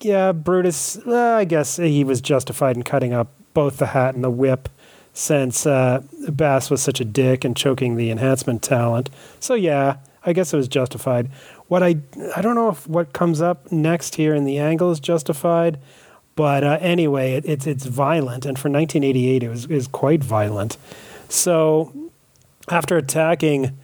[0.00, 0.98] yeah, Brutus.
[1.04, 4.68] Uh, I guess he was justified in cutting up both the hat and the whip,
[5.12, 9.10] since uh, Bass was such a dick and choking the enhancement talent.
[9.40, 11.28] So yeah, I guess it was justified.
[11.66, 11.96] What I
[12.36, 15.80] I don't know if what comes up next here in the angle is justified,
[16.36, 20.76] but uh, anyway, it, it's it's violent, and for 1988, it was is quite violent.
[21.28, 21.92] So
[22.68, 23.78] after attacking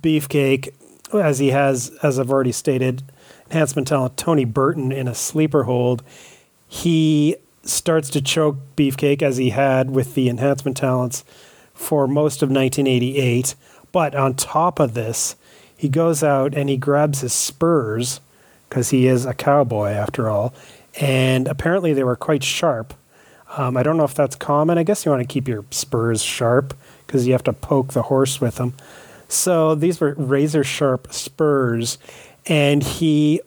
[0.00, 0.72] Beefcake,
[1.12, 3.02] as he has, as I've already stated,
[3.50, 6.02] enhancement talent Tony Burton in a sleeper hold.
[6.66, 11.24] He starts to choke Beefcake as he had with the enhancement talents
[11.74, 13.54] for most of 1988.
[13.92, 15.36] But on top of this,
[15.76, 18.20] he goes out and he grabs his spurs
[18.68, 20.52] because he is a cowboy after all.
[21.00, 22.94] And apparently they were quite sharp.
[23.56, 24.78] Um, I don't know if that's common.
[24.78, 26.74] I guess you want to keep your spurs sharp
[27.06, 28.74] because you have to poke the horse with them.
[29.28, 31.98] So these were razor sharp spurs,
[32.46, 33.40] and he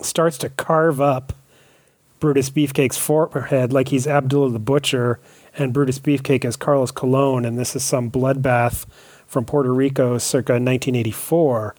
[0.00, 1.32] starts to carve up
[2.20, 5.20] Brutus Beefcake's forehead like he's Abdullah the Butcher,
[5.56, 8.86] and Brutus Beefcake is Carlos Colon, and this is some bloodbath
[9.26, 11.74] from Puerto Rico circa 1984.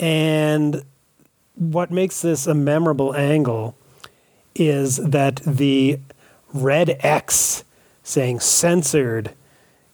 [0.00, 0.84] And
[1.54, 3.76] what makes this a memorable angle
[4.58, 6.00] is that the
[6.52, 7.64] red X
[8.02, 9.32] saying censored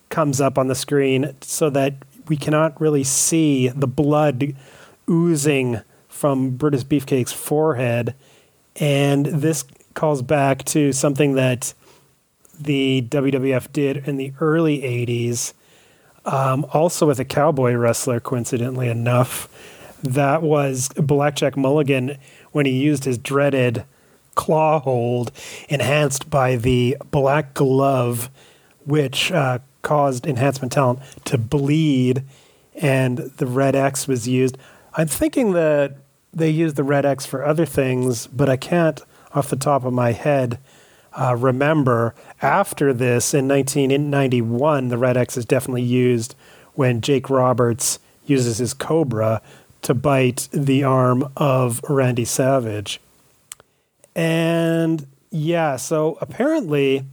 [0.08, 1.94] comes up on the screen so that
[2.28, 4.54] we cannot really see the blood
[5.10, 8.14] oozing from Brutus Beefcake's forehead.
[8.76, 11.74] And this calls back to something that
[12.58, 15.52] the WWF did in the early 80s,
[16.24, 19.48] um, also with a cowboy wrestler, coincidentally enough.
[20.02, 22.18] That was Blackjack Mulligan
[22.52, 23.84] when he used his dreaded
[24.34, 25.32] claw hold,
[25.68, 28.30] enhanced by the black glove,
[28.84, 32.22] which uh, caused enhancement talent to bleed,
[32.74, 34.58] and the red X was used.
[34.94, 35.96] I'm thinking that
[36.32, 39.00] they used the red X for other things, but I can't,
[39.32, 40.58] off the top of my head,
[41.16, 42.14] uh, remember.
[42.42, 46.34] After this, in 1991, the red X is definitely used
[46.74, 49.40] when Jake Roberts uses his Cobra
[49.82, 53.00] to bite the arm of Randy Savage.
[54.14, 57.04] And yeah, so apparently,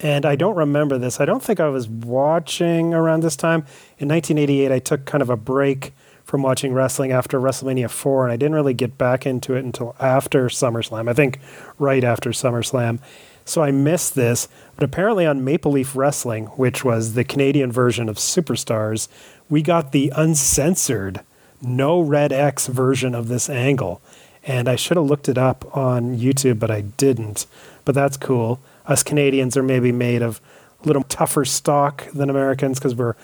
[0.00, 3.60] and I don't remember this, I don't think I was watching around this time.
[3.98, 5.92] In 1988, I took kind of a break
[6.24, 9.94] from watching wrestling after WrestleMania 4, and I didn't really get back into it until
[10.00, 11.08] after SummerSlam.
[11.08, 11.40] I think
[11.78, 13.00] right after SummerSlam.
[13.44, 18.08] So I missed this, but apparently on Maple Leaf Wrestling, which was the Canadian version
[18.08, 19.08] of Superstars,
[19.50, 21.20] we got the uncensored,
[21.60, 24.00] no red X version of this angle.
[24.44, 27.46] And I should have looked it up on YouTube, but I didn't.
[27.84, 28.60] But that's cool.
[28.86, 30.40] Us Canadians are maybe made of
[30.82, 33.14] a little tougher stock than Americans because we're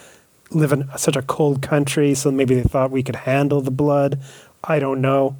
[0.51, 4.21] live in such a cold country, so maybe they thought we could handle the blood.
[4.65, 5.37] I don't know.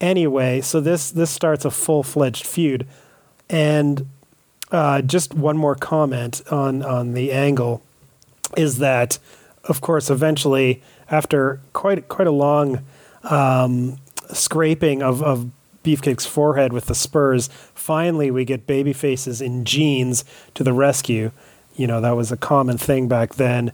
[0.00, 2.86] Anyway, so this this starts a full fledged feud,
[3.48, 4.08] and
[4.70, 7.82] uh, just one more comment on on the angle
[8.56, 9.18] is that,
[9.64, 12.84] of course, eventually after quite quite a long
[13.24, 13.98] um,
[14.34, 15.50] scraping of, of
[15.82, 21.32] Beefcake's forehead with the spurs, finally we get baby faces in jeans to the rescue.
[21.74, 23.72] You know that was a common thing back then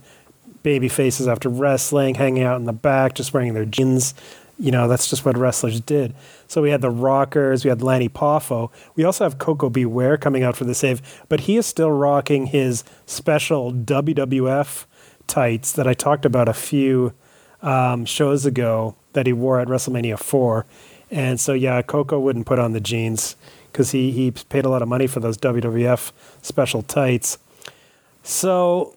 [0.63, 4.13] baby faces after wrestling, hanging out in the back, just wearing their jeans.
[4.57, 6.13] You know, that's just what wrestlers did.
[6.47, 8.69] So we had the Rockers, we had Lanny Poffo.
[8.95, 9.85] We also have Koko B.
[9.85, 14.85] Ware coming out for the save, but he is still rocking his special WWF
[15.27, 17.13] tights that I talked about a few
[17.61, 20.65] um, shows ago that he wore at WrestleMania 4.
[21.11, 23.35] And so, yeah, Koko wouldn't put on the jeans
[23.69, 27.37] because he, he paid a lot of money for those WWF special tights.
[28.23, 28.95] So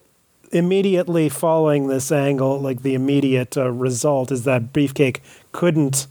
[0.53, 5.19] immediately following this angle, like the immediate uh, result is that Beefcake
[5.51, 6.07] couldn't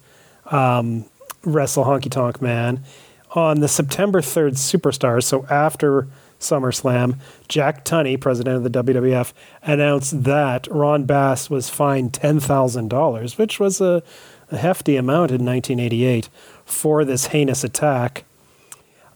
[0.51, 1.07] um,
[1.42, 2.85] wrestle Honky Tonk Man.
[3.31, 6.07] On the September 3rd Superstars, so after
[6.42, 13.59] SummerSlam, Jack Tunney, president of the WWF, announced that Ron Bass was fined $10,000, which
[13.59, 14.02] was a,
[14.50, 16.28] a, hefty amount in 1988
[16.64, 18.24] for this heinous attack.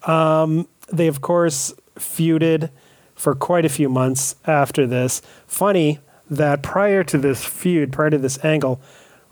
[0.04, 2.70] Um, they, of course, feuded
[3.14, 5.22] for quite a few months after this.
[5.46, 5.98] Funny
[6.30, 8.80] that prior to this feud, prior to this angle,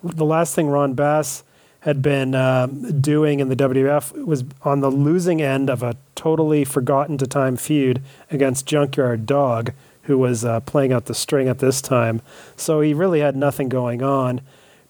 [0.02, 1.42] the last thing Ron Bass
[1.84, 6.64] had been uh, doing in the WWF was on the losing end of a totally
[6.64, 9.70] forgotten to time feud against Junkyard Dog,
[10.04, 12.22] who was uh, playing out the string at this time.
[12.56, 14.40] So he really had nothing going on.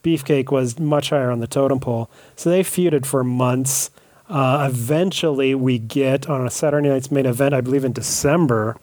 [0.04, 2.08] Beefcake was much higher on the totem pole.
[2.36, 3.90] So they feuded for months.
[4.28, 8.76] Uh, eventually, we get on a Saturday night's main event, I believe in December,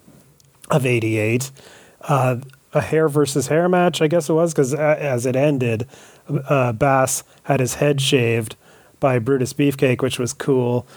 [0.69, 1.49] of 88.
[2.73, 5.87] A hair versus hair match, I guess it was, because as it ended,
[6.29, 8.55] uh, Bass had his head shaved
[8.99, 10.87] by Brutus Beefcake, which was cool.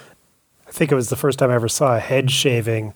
[0.67, 2.93] I think it was the first time I ever saw a head shaving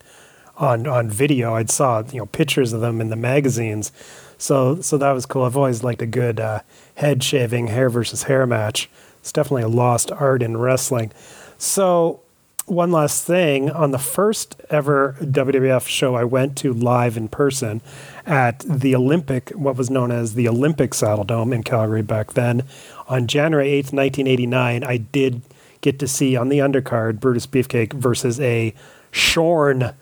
[0.55, 1.55] on on video.
[1.55, 3.91] I'd saw you know pictures of them in the magazines,
[4.38, 5.43] so so that was cool.
[5.43, 6.61] I've always liked a good uh,
[6.95, 8.89] head shaving hair versus hair match.
[9.19, 11.11] It's definitely a lost art in wrestling.
[11.57, 12.21] So
[12.70, 17.82] one last thing on the first ever WWF show I went to live in person
[18.26, 22.63] at the Olympic, what was known as the Olympic Saddle Dome in Calgary back then,
[23.07, 25.41] on January 8th, 1989, I did
[25.82, 28.74] get to see on the undercard Brutus Beefcake versus a
[29.11, 29.93] shorn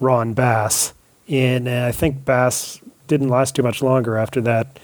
[0.00, 0.92] Ron Bass.
[1.28, 4.78] And uh, I think Bass didn't last too much longer after that.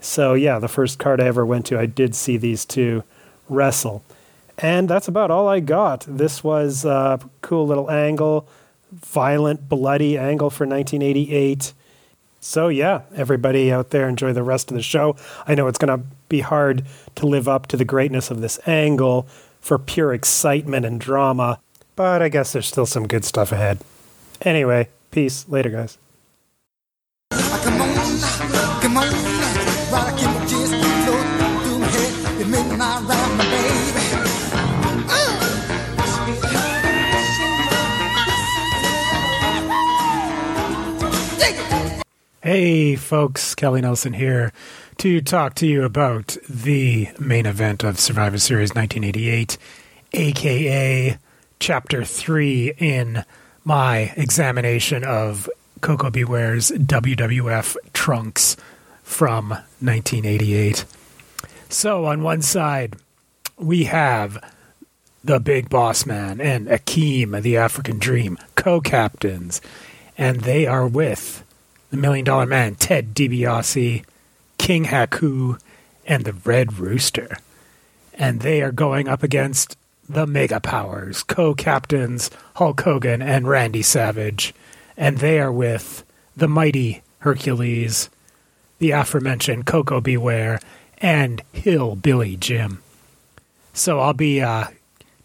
[0.00, 3.04] So, yeah, the first card I ever went to, I did see these two
[3.48, 4.02] wrestle.
[4.58, 6.04] And that's about all I got.
[6.08, 8.48] This was a cool little angle,
[8.92, 11.72] violent, bloody angle for 1988.
[12.40, 15.16] So, yeah, everybody out there enjoy the rest of the show.
[15.46, 16.84] I know it's going to be hard
[17.16, 19.26] to live up to the greatness of this angle
[19.60, 21.58] for pure excitement and drama,
[21.96, 23.78] but I guess there's still some good stuff ahead.
[24.42, 25.48] Anyway, peace.
[25.48, 25.96] Later, guys.
[42.44, 44.52] Hey, folks, Kelly Nelson here
[44.98, 49.56] to talk to you about the main event of Survivor Series 1988,
[50.12, 51.18] aka
[51.58, 53.24] Chapter 3 in
[53.64, 55.48] my examination of
[55.80, 56.22] Koko B.
[56.22, 58.58] Ware's WWF trunks
[59.02, 59.48] from
[59.80, 60.84] 1988.
[61.70, 62.96] So, on one side,
[63.56, 64.52] we have
[65.24, 69.62] the Big Boss Man and Akeem, the African Dream, co captains,
[70.18, 71.42] and they are with
[71.94, 74.04] the Million Dollar Man, Ted DiBiase,
[74.58, 75.60] King Haku,
[76.04, 77.36] and the Red Rooster.
[78.14, 79.76] And they are going up against
[80.08, 84.52] the Mega Powers, co captains Hulk Hogan and Randy Savage.
[84.96, 86.02] And they are with
[86.36, 88.10] the mighty Hercules,
[88.80, 90.60] the aforementioned Coco Beware, Ware,
[90.98, 92.82] and Hillbilly Jim.
[93.72, 94.66] So I'll be uh,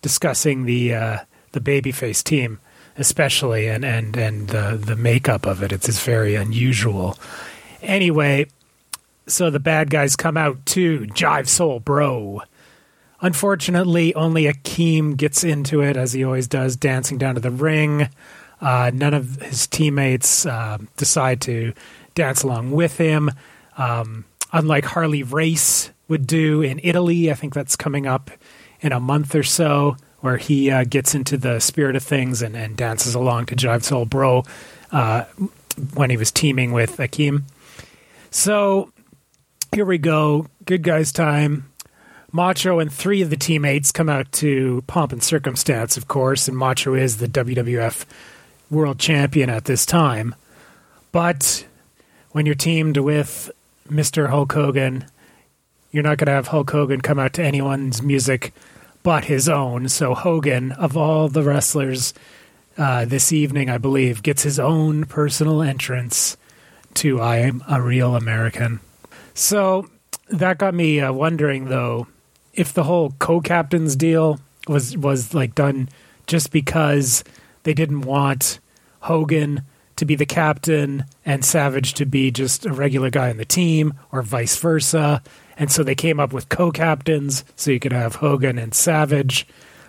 [0.04, 1.18] discussing the uh,
[1.52, 2.60] the babyface team
[3.00, 5.72] especially, and and and the the makeup of it.
[5.72, 7.18] It's, it's very unusual.
[7.82, 8.48] Anyway,
[9.26, 11.08] so the bad guys come out too.
[11.12, 12.42] Jive Soul Bro.
[13.22, 18.10] Unfortunately, only Akeem gets into it as he always does, dancing down to the ring.
[18.62, 21.74] Uh, none of his teammates uh, decide to
[22.16, 23.32] dance along with him.
[23.78, 28.32] Um, unlike Harley Race would do in Italy, I think that's coming up
[28.82, 32.56] in a month or so where he uh, gets into the spirit of things and,
[32.56, 34.44] and dances along to Jive Soul Bro
[34.92, 35.24] uh,
[35.94, 37.44] when he was teaming with Akeem.
[38.32, 38.92] So
[39.74, 40.48] here we go.
[40.66, 41.72] Good guys time.
[42.32, 46.56] Macho and three of the teammates come out to pomp and circumstance, of course, and
[46.56, 48.06] Macho is the WWF
[48.70, 50.36] world champion at this time.
[51.12, 51.66] But
[52.32, 53.50] when you're teamed with
[53.90, 54.30] Mr.
[54.30, 55.06] Hulk Hogan,
[55.92, 58.54] you're not going to have Hulk Hogan come out to anyone's music
[59.04, 59.90] but his own.
[59.90, 62.14] So Hogan, of all the wrestlers
[62.78, 66.38] uh, this evening, I believe, gets his own personal entrance
[66.96, 68.80] to "I Am a Real American."
[69.34, 69.90] So
[70.30, 72.08] that got me uh, wondering, though,
[72.54, 75.90] if the whole co-captains deal was was like done
[76.28, 77.24] just because
[77.64, 78.60] they didn't want
[79.02, 79.64] Hogan
[79.96, 83.94] to be the captain and Savage to be just a regular guy on the team,
[84.12, 85.22] or vice versa.
[85.60, 89.46] And so they came up with co-captains, so you could have Hogan and Savage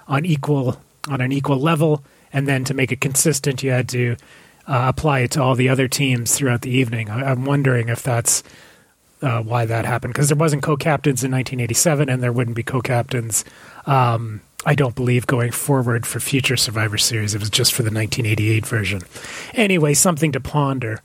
[0.09, 4.16] on equal on an equal level, and then to make it consistent, you had to
[4.66, 7.09] uh, apply it to all the other teams throughout the evening.
[7.09, 8.43] I, am wondering if that's
[9.23, 13.45] uh, why that happened because there wasn't co-captains in 1987, and there wouldn't be co-captains.
[13.87, 17.35] Um, I don't believe going forward for future Survivor Series.
[17.35, 19.03] It was just for the 1988 version.
[19.55, 21.01] Anyway, something to ponder.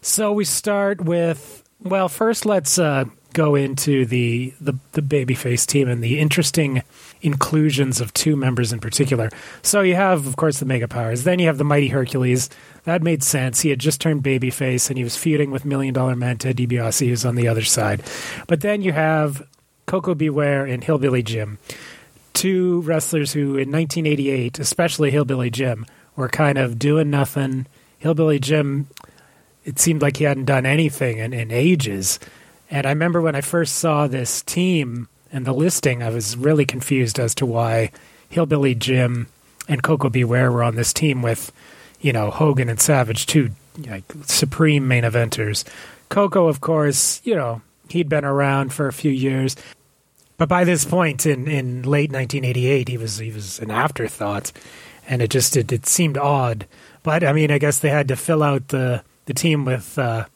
[0.00, 3.04] So we start with well, first let's uh,
[3.34, 6.82] go into the, the the babyface team and the interesting
[7.20, 9.28] inclusions of two members in particular.
[9.62, 11.24] So you have, of course, the Mega Powers.
[11.24, 12.48] Then you have the Mighty Hercules.
[12.84, 13.60] That made sense.
[13.60, 17.06] He had just turned babyface and he was feuding with Million Dollar Man Ted DiBiase,
[17.06, 18.02] who's on the other side.
[18.46, 19.46] But then you have
[19.86, 20.30] Koko B.
[20.30, 21.58] Ware and Hillbilly Jim,
[22.32, 27.66] two wrestlers who, in 1988, especially Hillbilly Jim, were kind of doing nothing.
[27.98, 28.88] Hillbilly Jim,
[29.64, 32.18] it seemed like he hadn't done anything in, in ages.
[32.70, 36.64] And I remember when I first saw this team and the listing, I was really
[36.64, 37.90] confused as to why
[38.28, 39.28] Hillbilly Jim
[39.68, 40.24] and Koko B.
[40.24, 41.52] Ware were on this team with,
[42.00, 43.50] you know, Hogan and Savage, two
[43.86, 45.64] like, supreme main eventers.
[46.08, 49.56] Koko, of course, you know, he'd been around for a few years.
[50.36, 54.52] But by this point in, in late 1988, he was he was an afterthought,
[55.08, 56.66] and it just it, it seemed odd.
[57.02, 60.26] But I mean, I guess they had to fill out the the team with uh,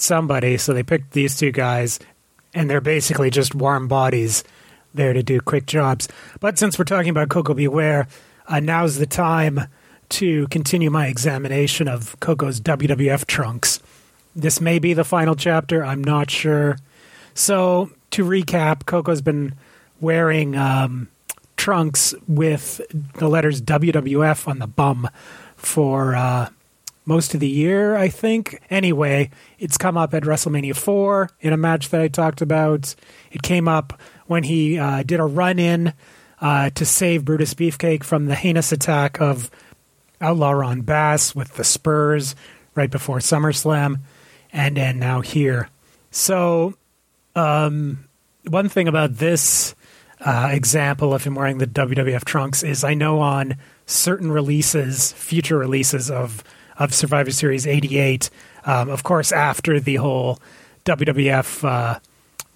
[0.00, 0.56] somebody.
[0.56, 1.98] So they picked these two guys,
[2.54, 4.44] and they're basically just warm bodies
[4.94, 6.08] there to do quick jobs.
[6.40, 7.68] But since we're talking about Koko B.
[7.68, 8.08] Ware,
[8.48, 9.68] uh, now's the time
[10.10, 13.80] to continue my examination of Koko's WWF trunks.
[14.34, 15.84] This may be the final chapter.
[15.84, 16.76] I'm not sure.
[17.34, 19.54] So to recap, Koko's been
[20.00, 21.08] wearing um,
[21.56, 22.80] trunks with
[23.14, 25.08] the letters WWF on the bum
[25.56, 26.48] for uh,
[27.04, 28.60] most of the year, I think.
[28.70, 32.94] Anyway, it's come up at WrestleMania 4 in a match that I talked about.
[33.30, 35.92] It came up when he uh, did a run in
[36.40, 39.50] uh, to save Brutus Beefcake from the heinous attack of
[40.20, 42.34] Outlaw Ron Bass with the Spurs
[42.74, 44.00] right before SummerSlam,
[44.52, 45.68] and then now here.
[46.10, 46.74] So,
[47.34, 48.08] um,
[48.48, 49.74] one thing about this
[50.20, 55.58] uh, example of him wearing the WWF trunks is I know on certain releases, future
[55.58, 56.44] releases of
[56.80, 58.28] of Survivor Series '88,
[58.64, 60.40] um, of course, after the whole
[60.84, 62.00] WWF uh,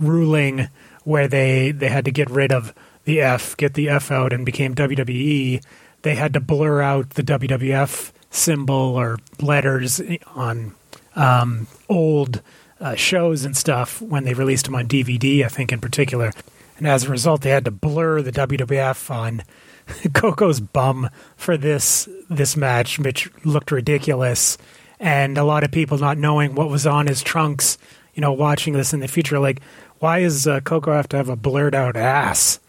[0.00, 0.68] ruling
[1.04, 4.44] where they they had to get rid of the F, get the F out, and
[4.44, 5.62] became WWE.
[6.02, 10.00] They had to blur out the WWF symbol or letters
[10.34, 10.74] on
[11.14, 12.42] um, old
[12.80, 16.32] uh, shows and stuff when they released them on DVD, I think in particular.
[16.76, 19.42] And as a result, they had to blur the WWF on
[20.14, 24.58] Koko's bum for this this match, which looked ridiculous.
[25.00, 27.78] And a lot of people not knowing what was on his trunks,
[28.14, 29.60] you know, watching this in the future, like,
[29.98, 32.60] why does uh, Koko have to have a blurred out ass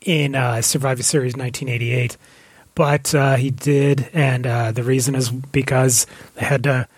[0.00, 2.16] in uh, Survivor Series 1988?
[2.74, 6.88] But uh, he did, and uh, the reason is because they had to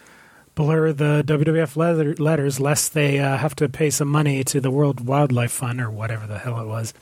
[0.54, 4.70] blur the WWF letter, letters lest they uh, have to pay some money to the
[4.70, 6.94] World Wildlife Fund or whatever the hell it was.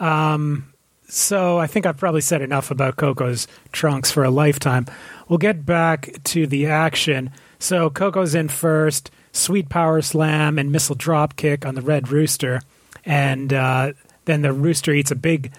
[0.00, 0.73] Um,
[1.08, 4.86] so I think I've probably said enough about Koko's trunks for a lifetime.
[5.28, 7.30] We'll get back to the action.
[7.58, 12.60] So Koko's in first, sweet power slam and missile drop kick on the Red Rooster,
[13.04, 13.92] and uh,
[14.24, 15.52] then the Rooster eats a big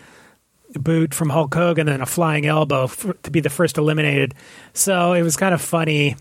[0.73, 4.33] boot from Hulk Hogan and then a flying elbow to be the first eliminated.
[4.73, 6.15] So it was kind of funny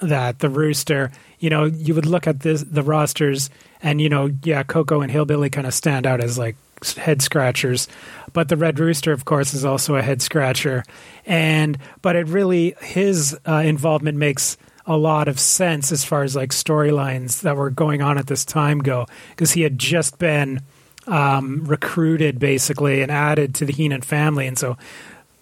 [0.00, 3.50] that the Rooster, you know, you would look at this, the rosters,
[3.82, 6.56] and you know, yeah, Koko and Hillbilly kind of stand out as like
[6.96, 7.88] head scratchers,
[8.32, 10.84] but the Red Rooster, of course, is also a head scratcher,
[11.26, 14.56] and but it really his uh, involvement makes
[14.86, 18.44] a lot of sense as far as like storylines that were going on at this
[18.44, 20.60] time go because he had just been
[21.06, 24.76] um, recruited basically and added to the Heenan family, and so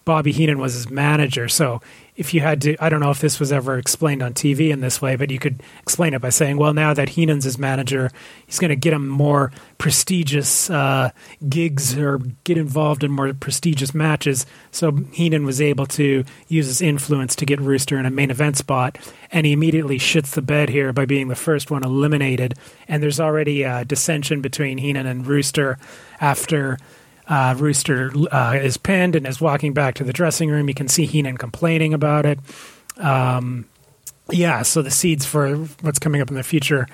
[0.04, 1.48] Bobby Heenan was his manager.
[1.48, 1.82] So
[2.18, 4.80] if you had to, I don't know if this was ever explained on TV in
[4.80, 8.10] this way, but you could explain it by saying, well, now that Heenan's his manager,
[8.44, 11.10] he's going to get him more prestigious uh,
[11.48, 14.46] gigs or get involved in more prestigious matches.
[14.72, 18.56] So Heenan was able to use his influence to get Rooster in a main event
[18.56, 18.98] spot,
[19.30, 22.54] and he immediately shits the bed here by being the first one eliminated.
[22.88, 25.78] And there's already a dissension between Heenan and Rooster
[26.20, 26.78] after
[27.28, 30.68] uh, Rooster uh, is pinned and is walking back to the dressing room.
[30.68, 32.38] You can see Heenan complaining about it.
[32.96, 33.66] Um,
[34.30, 36.86] yeah, so the seeds for what's coming up in the future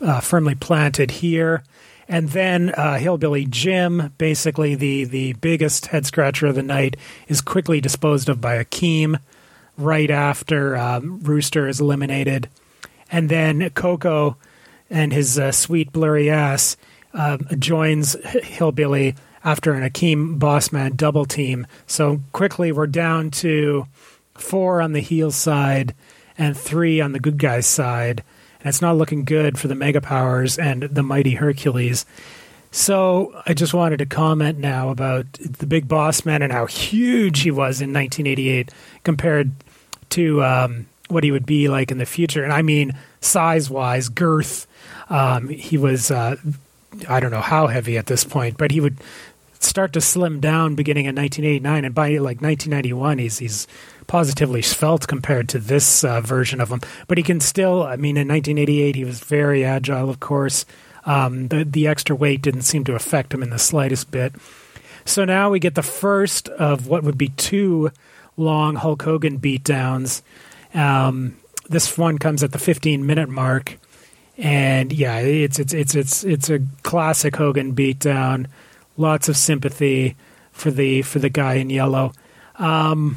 [0.00, 1.62] uh, firmly planted here.
[2.08, 6.96] And then uh, Hillbilly Jim, basically the, the biggest head scratcher of the night,
[7.28, 9.18] is quickly disposed of by Akeem
[9.76, 12.48] right after um, Rooster is eliminated.
[13.10, 14.36] And then Koko
[14.88, 16.76] and his uh, sweet blurry ass
[17.12, 19.16] uh, joins Hillbilly
[19.46, 21.68] after an Akeem Bossman double team.
[21.86, 23.86] So quickly we're down to
[24.34, 25.94] four on the heel side
[26.36, 28.24] and three on the good guys side.
[28.58, 32.04] And it's not looking good for the Mega Powers and the Mighty Hercules.
[32.72, 37.40] So I just wanted to comment now about the Big Boss Man and how huge
[37.40, 38.70] he was in 1988
[39.04, 39.52] compared
[40.10, 42.42] to um, what he would be like in the future.
[42.42, 44.66] And I mean size wise, girth.
[45.08, 46.34] Um, he was, uh,
[47.08, 48.98] I don't know how heavy at this point, but he would
[49.60, 53.66] start to slim down beginning in 1989, and by like 1991, he's he's
[54.06, 56.80] positively svelte compared to this uh, version of him.
[57.08, 60.64] But he can still, I mean, in 1988, he was very agile, of course.
[61.04, 64.34] Um, the the extra weight didn't seem to affect him in the slightest bit.
[65.04, 67.92] So now we get the first of what would be two
[68.36, 70.22] long Hulk Hogan beatdowns.
[70.74, 71.36] Um,
[71.68, 73.78] this one comes at the 15 minute mark,
[74.36, 78.46] and yeah, it's it's it's it's it's a classic Hogan beatdown
[78.96, 80.16] lots of sympathy
[80.52, 82.12] for the for the guy in yellow.
[82.56, 83.16] Um,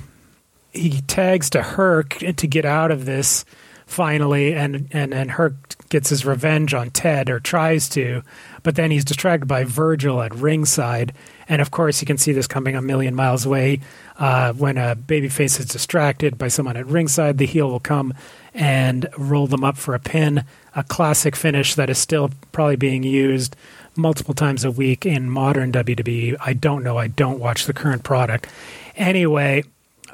[0.72, 3.46] he tags to Herc to get out of this
[3.86, 5.56] finally, and and and Herc
[5.90, 8.22] gets his revenge on Ted or tries to,
[8.62, 11.14] but then he's distracted by Virgil at ringside,
[11.48, 13.82] and of course you can see this coming a million miles away.
[14.18, 18.14] Uh, when a babyface is distracted by someone at ringside, the heel will come
[18.54, 20.44] and roll them up for a pin,
[20.76, 23.56] a classic finish that is still probably being used
[24.00, 26.36] multiple times a week in modern WWE.
[26.40, 26.98] I don't know.
[26.98, 28.48] I don't watch the current product.
[28.96, 29.64] Anyway,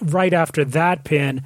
[0.02, 1.44] right after that pin,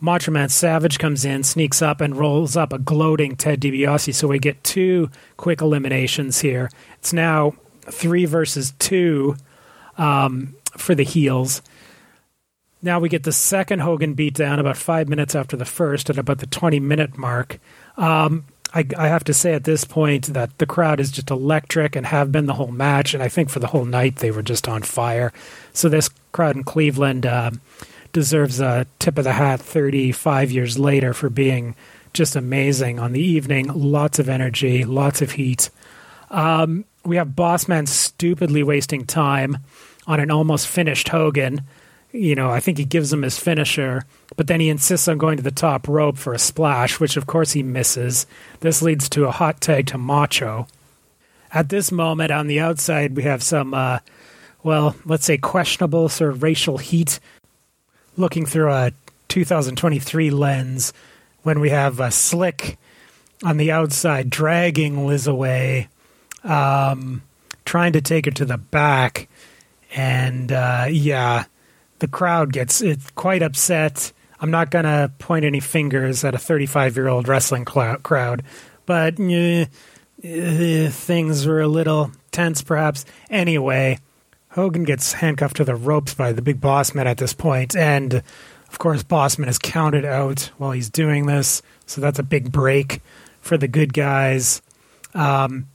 [0.00, 4.14] Macho Man Savage comes in, sneaks up, and rolls up a gloating Ted DiBiase.
[4.14, 6.70] So we get two quick eliminations here.
[6.98, 9.36] It's now three versus two
[9.98, 11.62] um, for the heels.
[12.82, 16.38] Now we get the second Hogan beatdown about five minutes after the first, at about
[16.38, 17.60] the 20 minute mark.
[17.96, 18.44] Um,
[18.74, 22.06] I, I, have to say at this point that the crowd is just electric and
[22.06, 24.68] have been the whole match, and I think for the whole night they were just
[24.68, 25.32] on fire.
[25.72, 27.50] So this crowd in Cleveland uh,
[28.12, 31.74] deserves a tip of the hat 35 years later for being
[32.12, 33.70] just amazing on the evening.
[33.72, 35.70] Lots of energy, lots of heat.
[36.30, 39.58] Um, we have Bossman stupidly wasting time
[40.06, 41.62] on an almost finished Hogan
[42.12, 44.04] you know, I think he gives him his finisher,
[44.36, 47.26] but then he insists on going to the top rope for a splash, which of
[47.26, 48.26] course he misses.
[48.60, 50.66] This leads to a hot tag to Macho.
[51.52, 53.98] At this moment, on the outside, we have some, uh,
[54.62, 57.18] well, let's say questionable sort of racial heat
[58.16, 58.92] looking through a
[59.28, 60.92] 2023 lens
[61.42, 62.78] when we have a Slick
[63.42, 65.88] on the outside dragging Liz away,
[66.44, 67.22] um,
[67.64, 69.28] trying to take her to the back.
[69.94, 71.44] And uh, yeah,
[72.02, 72.82] the crowd gets
[73.14, 74.12] quite upset.
[74.40, 78.42] I'm not going to point any fingers at a 35 year old wrestling crowd,
[78.86, 79.66] but uh,
[80.24, 83.04] uh, things were a little tense, perhaps.
[83.30, 84.00] Anyway,
[84.48, 88.14] Hogan gets handcuffed to the ropes by the big boss man at this point, and
[88.14, 93.00] of course, Bossman is counted out while he's doing this, so that's a big break
[93.40, 94.60] for the good guys.
[95.14, 95.68] Um,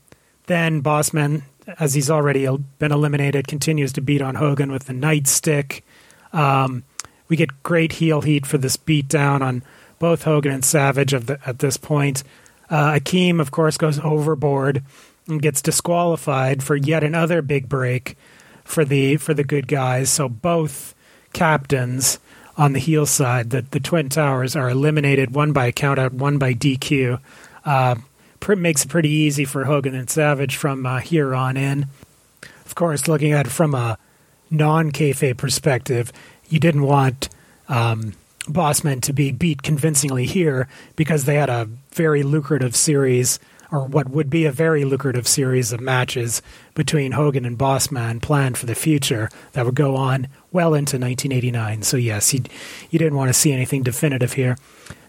[0.44, 1.44] then Bossman,
[1.78, 2.46] as he's already
[2.78, 5.80] been eliminated, continues to beat on Hogan with the nightstick.
[6.32, 6.84] Um,
[7.28, 9.62] we get great heel heat for this beatdown on
[9.98, 12.22] both Hogan and Savage the, at this point.
[12.70, 14.82] Uh, Akeem, of course, goes overboard
[15.26, 18.16] and gets disqualified for yet another big break
[18.64, 20.10] for the for the good guys.
[20.10, 20.94] So both
[21.32, 22.18] captains
[22.56, 26.54] on the heel side, the, the Twin Towers, are eliminated, one by countout, one by
[26.54, 27.20] DQ.
[27.64, 27.96] Uh,
[28.56, 31.86] makes it pretty easy for Hogan and Savage from uh, here on in.
[32.64, 33.98] Of course, looking at it from a
[34.50, 36.12] non kayfabe perspective,
[36.48, 37.28] you didn't want
[37.68, 38.14] um,
[38.48, 43.38] Bossman to be beat convincingly here because they had a very lucrative series,
[43.70, 46.40] or what would be a very lucrative series of matches
[46.74, 51.82] between Hogan and Bossman planned for the future that would go on well into 1989.
[51.82, 52.42] So, yes, you,
[52.90, 54.56] you didn't want to see anything definitive here.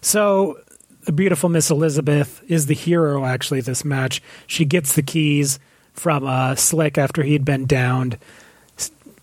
[0.02, 0.60] So,
[1.06, 4.22] the beautiful Miss Elizabeth is the hero, actually, this match.
[4.46, 5.58] She gets the keys
[5.94, 8.18] from uh, Slick after he'd been downed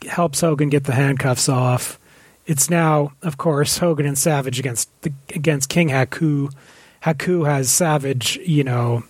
[0.07, 1.99] helps Hogan get the handcuffs off.
[2.47, 6.53] It's now, of course, Hogan and Savage against the, against King Haku.
[7.03, 9.05] Haku has Savage, you know,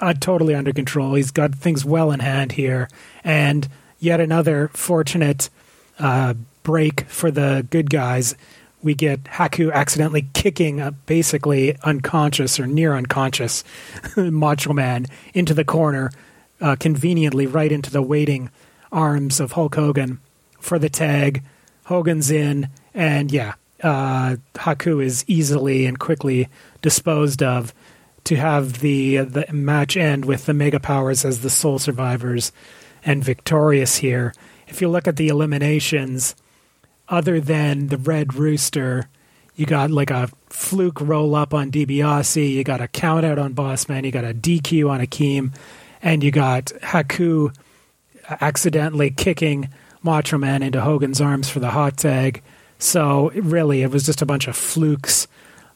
[0.00, 1.14] uh, totally under control.
[1.14, 2.88] He's got things well in hand here,
[3.22, 3.66] and
[3.98, 5.48] yet another fortunate
[5.98, 8.34] uh, break for the good guys.
[8.82, 13.64] We get Haku accidentally kicking a basically unconscious or near unconscious
[14.16, 16.10] Macho Man into the corner,
[16.60, 18.50] uh, conveniently right into the waiting
[18.94, 20.20] arms of Hulk Hogan
[20.58, 21.42] for the tag.
[21.86, 26.48] Hogan's in, and yeah, uh, Haku is easily and quickly
[26.80, 27.74] disposed of
[28.24, 32.52] to have the the match end with the Mega Powers as the sole survivors
[33.04, 34.32] and victorious here.
[34.66, 36.34] If you look at the eliminations,
[37.08, 39.08] other than the Red Rooster,
[39.56, 43.54] you got like a fluke roll up on DiBiase, you got a count out on
[43.54, 45.54] Bossman, you got a DQ on Akeem,
[46.00, 47.54] and you got Haku
[48.28, 49.68] accidentally kicking
[50.02, 52.42] Macho Man into Hogan's arms for the hot tag.
[52.78, 55.26] So really, it was just a bunch of flukes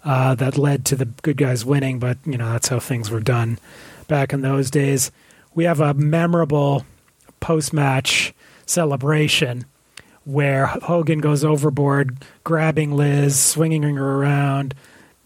[0.05, 1.99] uh, that led to the good guys winning.
[1.99, 3.59] But you know that's how things were done
[4.07, 5.11] back in those days.
[5.55, 6.85] We have a memorable
[7.41, 8.35] post-match
[8.67, 9.65] celebration
[10.25, 14.75] where Hogan goes overboard, grabbing Liz, swinging her around.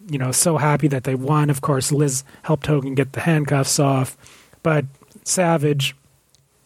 [0.09, 1.51] You know, so happy that they won.
[1.51, 4.17] Of course, Liz helped Hogan get the handcuffs off,
[4.63, 4.85] but
[5.25, 5.97] Savage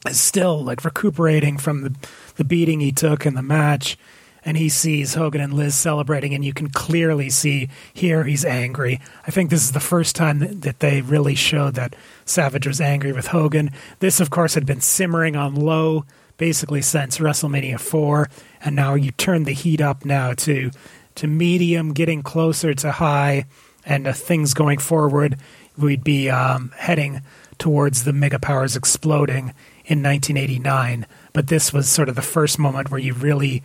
[0.08, 1.94] is still like recuperating from the,
[2.36, 3.98] the beating he took in the match.
[4.44, 9.00] And he sees Hogan and Liz celebrating, and you can clearly see here he's angry.
[9.26, 12.80] I think this is the first time that, that they really showed that Savage was
[12.80, 13.72] angry with Hogan.
[13.98, 16.04] This, of course, had been simmering on low
[16.36, 18.28] basically since WrestleMania 4,
[18.60, 20.70] and now you turn the heat up now to
[21.16, 23.46] to medium, getting closer to high
[23.84, 25.38] and uh, things going forward,
[25.78, 27.22] we'd be um, heading
[27.58, 29.54] towards the mega powers exploding
[29.86, 31.06] in 1989.
[31.32, 33.62] But this was sort of the first moment where you really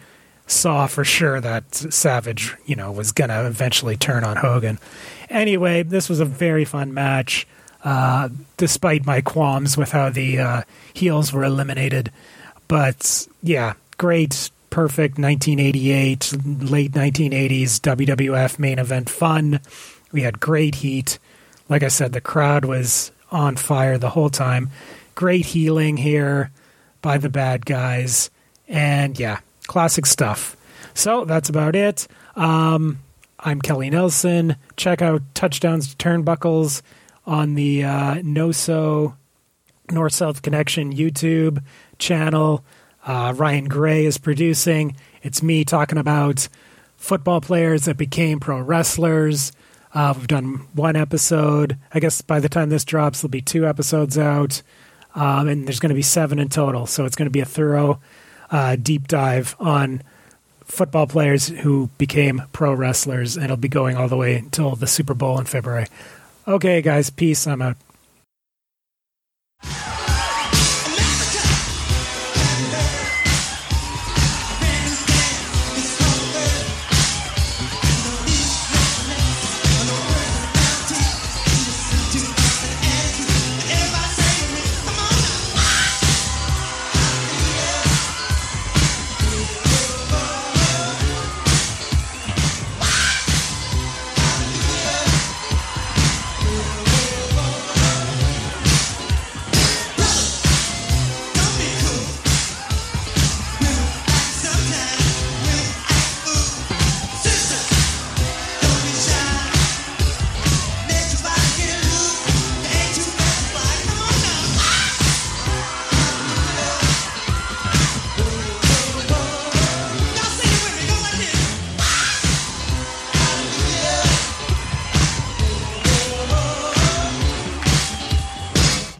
[0.47, 4.79] saw for sure that Savage, you know, was going to eventually turn on Hogan.
[5.29, 7.47] Anyway, this was a very fun match,
[7.83, 10.61] uh, despite my qualms with how the uh,
[10.93, 12.11] heels were eliminated.
[12.67, 16.33] But yeah, great, perfect 1988,
[16.69, 19.59] late 1980s WWF main event fun.
[20.11, 21.17] We had great heat.
[21.69, 24.69] Like I said, the crowd was on fire the whole time.
[25.21, 26.49] Great healing here
[27.03, 28.31] by the bad guys.
[28.67, 30.57] And yeah, classic stuff.
[30.95, 32.07] So that's about it.
[32.35, 32.97] Um,
[33.39, 34.55] I'm Kelly Nelson.
[34.77, 36.81] Check out Touchdowns to Turnbuckles
[37.27, 39.13] on the uh, NOSO
[39.91, 41.61] North South Connection YouTube
[41.99, 42.65] channel.
[43.05, 44.95] Uh, Ryan Gray is producing.
[45.21, 46.47] It's me talking about
[46.97, 49.51] football players that became pro wrestlers.
[49.93, 51.77] Uh, we've done one episode.
[51.93, 54.63] I guess by the time this drops, there'll be two episodes out.
[55.13, 56.85] Um, and there's going to be seven in total.
[56.85, 57.99] So it's going to be a thorough
[58.49, 60.01] uh, deep dive on
[60.65, 63.35] football players who became pro wrestlers.
[63.35, 65.87] And it'll be going all the way until the Super Bowl in February.
[66.47, 67.45] Okay, guys, peace.
[67.45, 67.77] I'm out.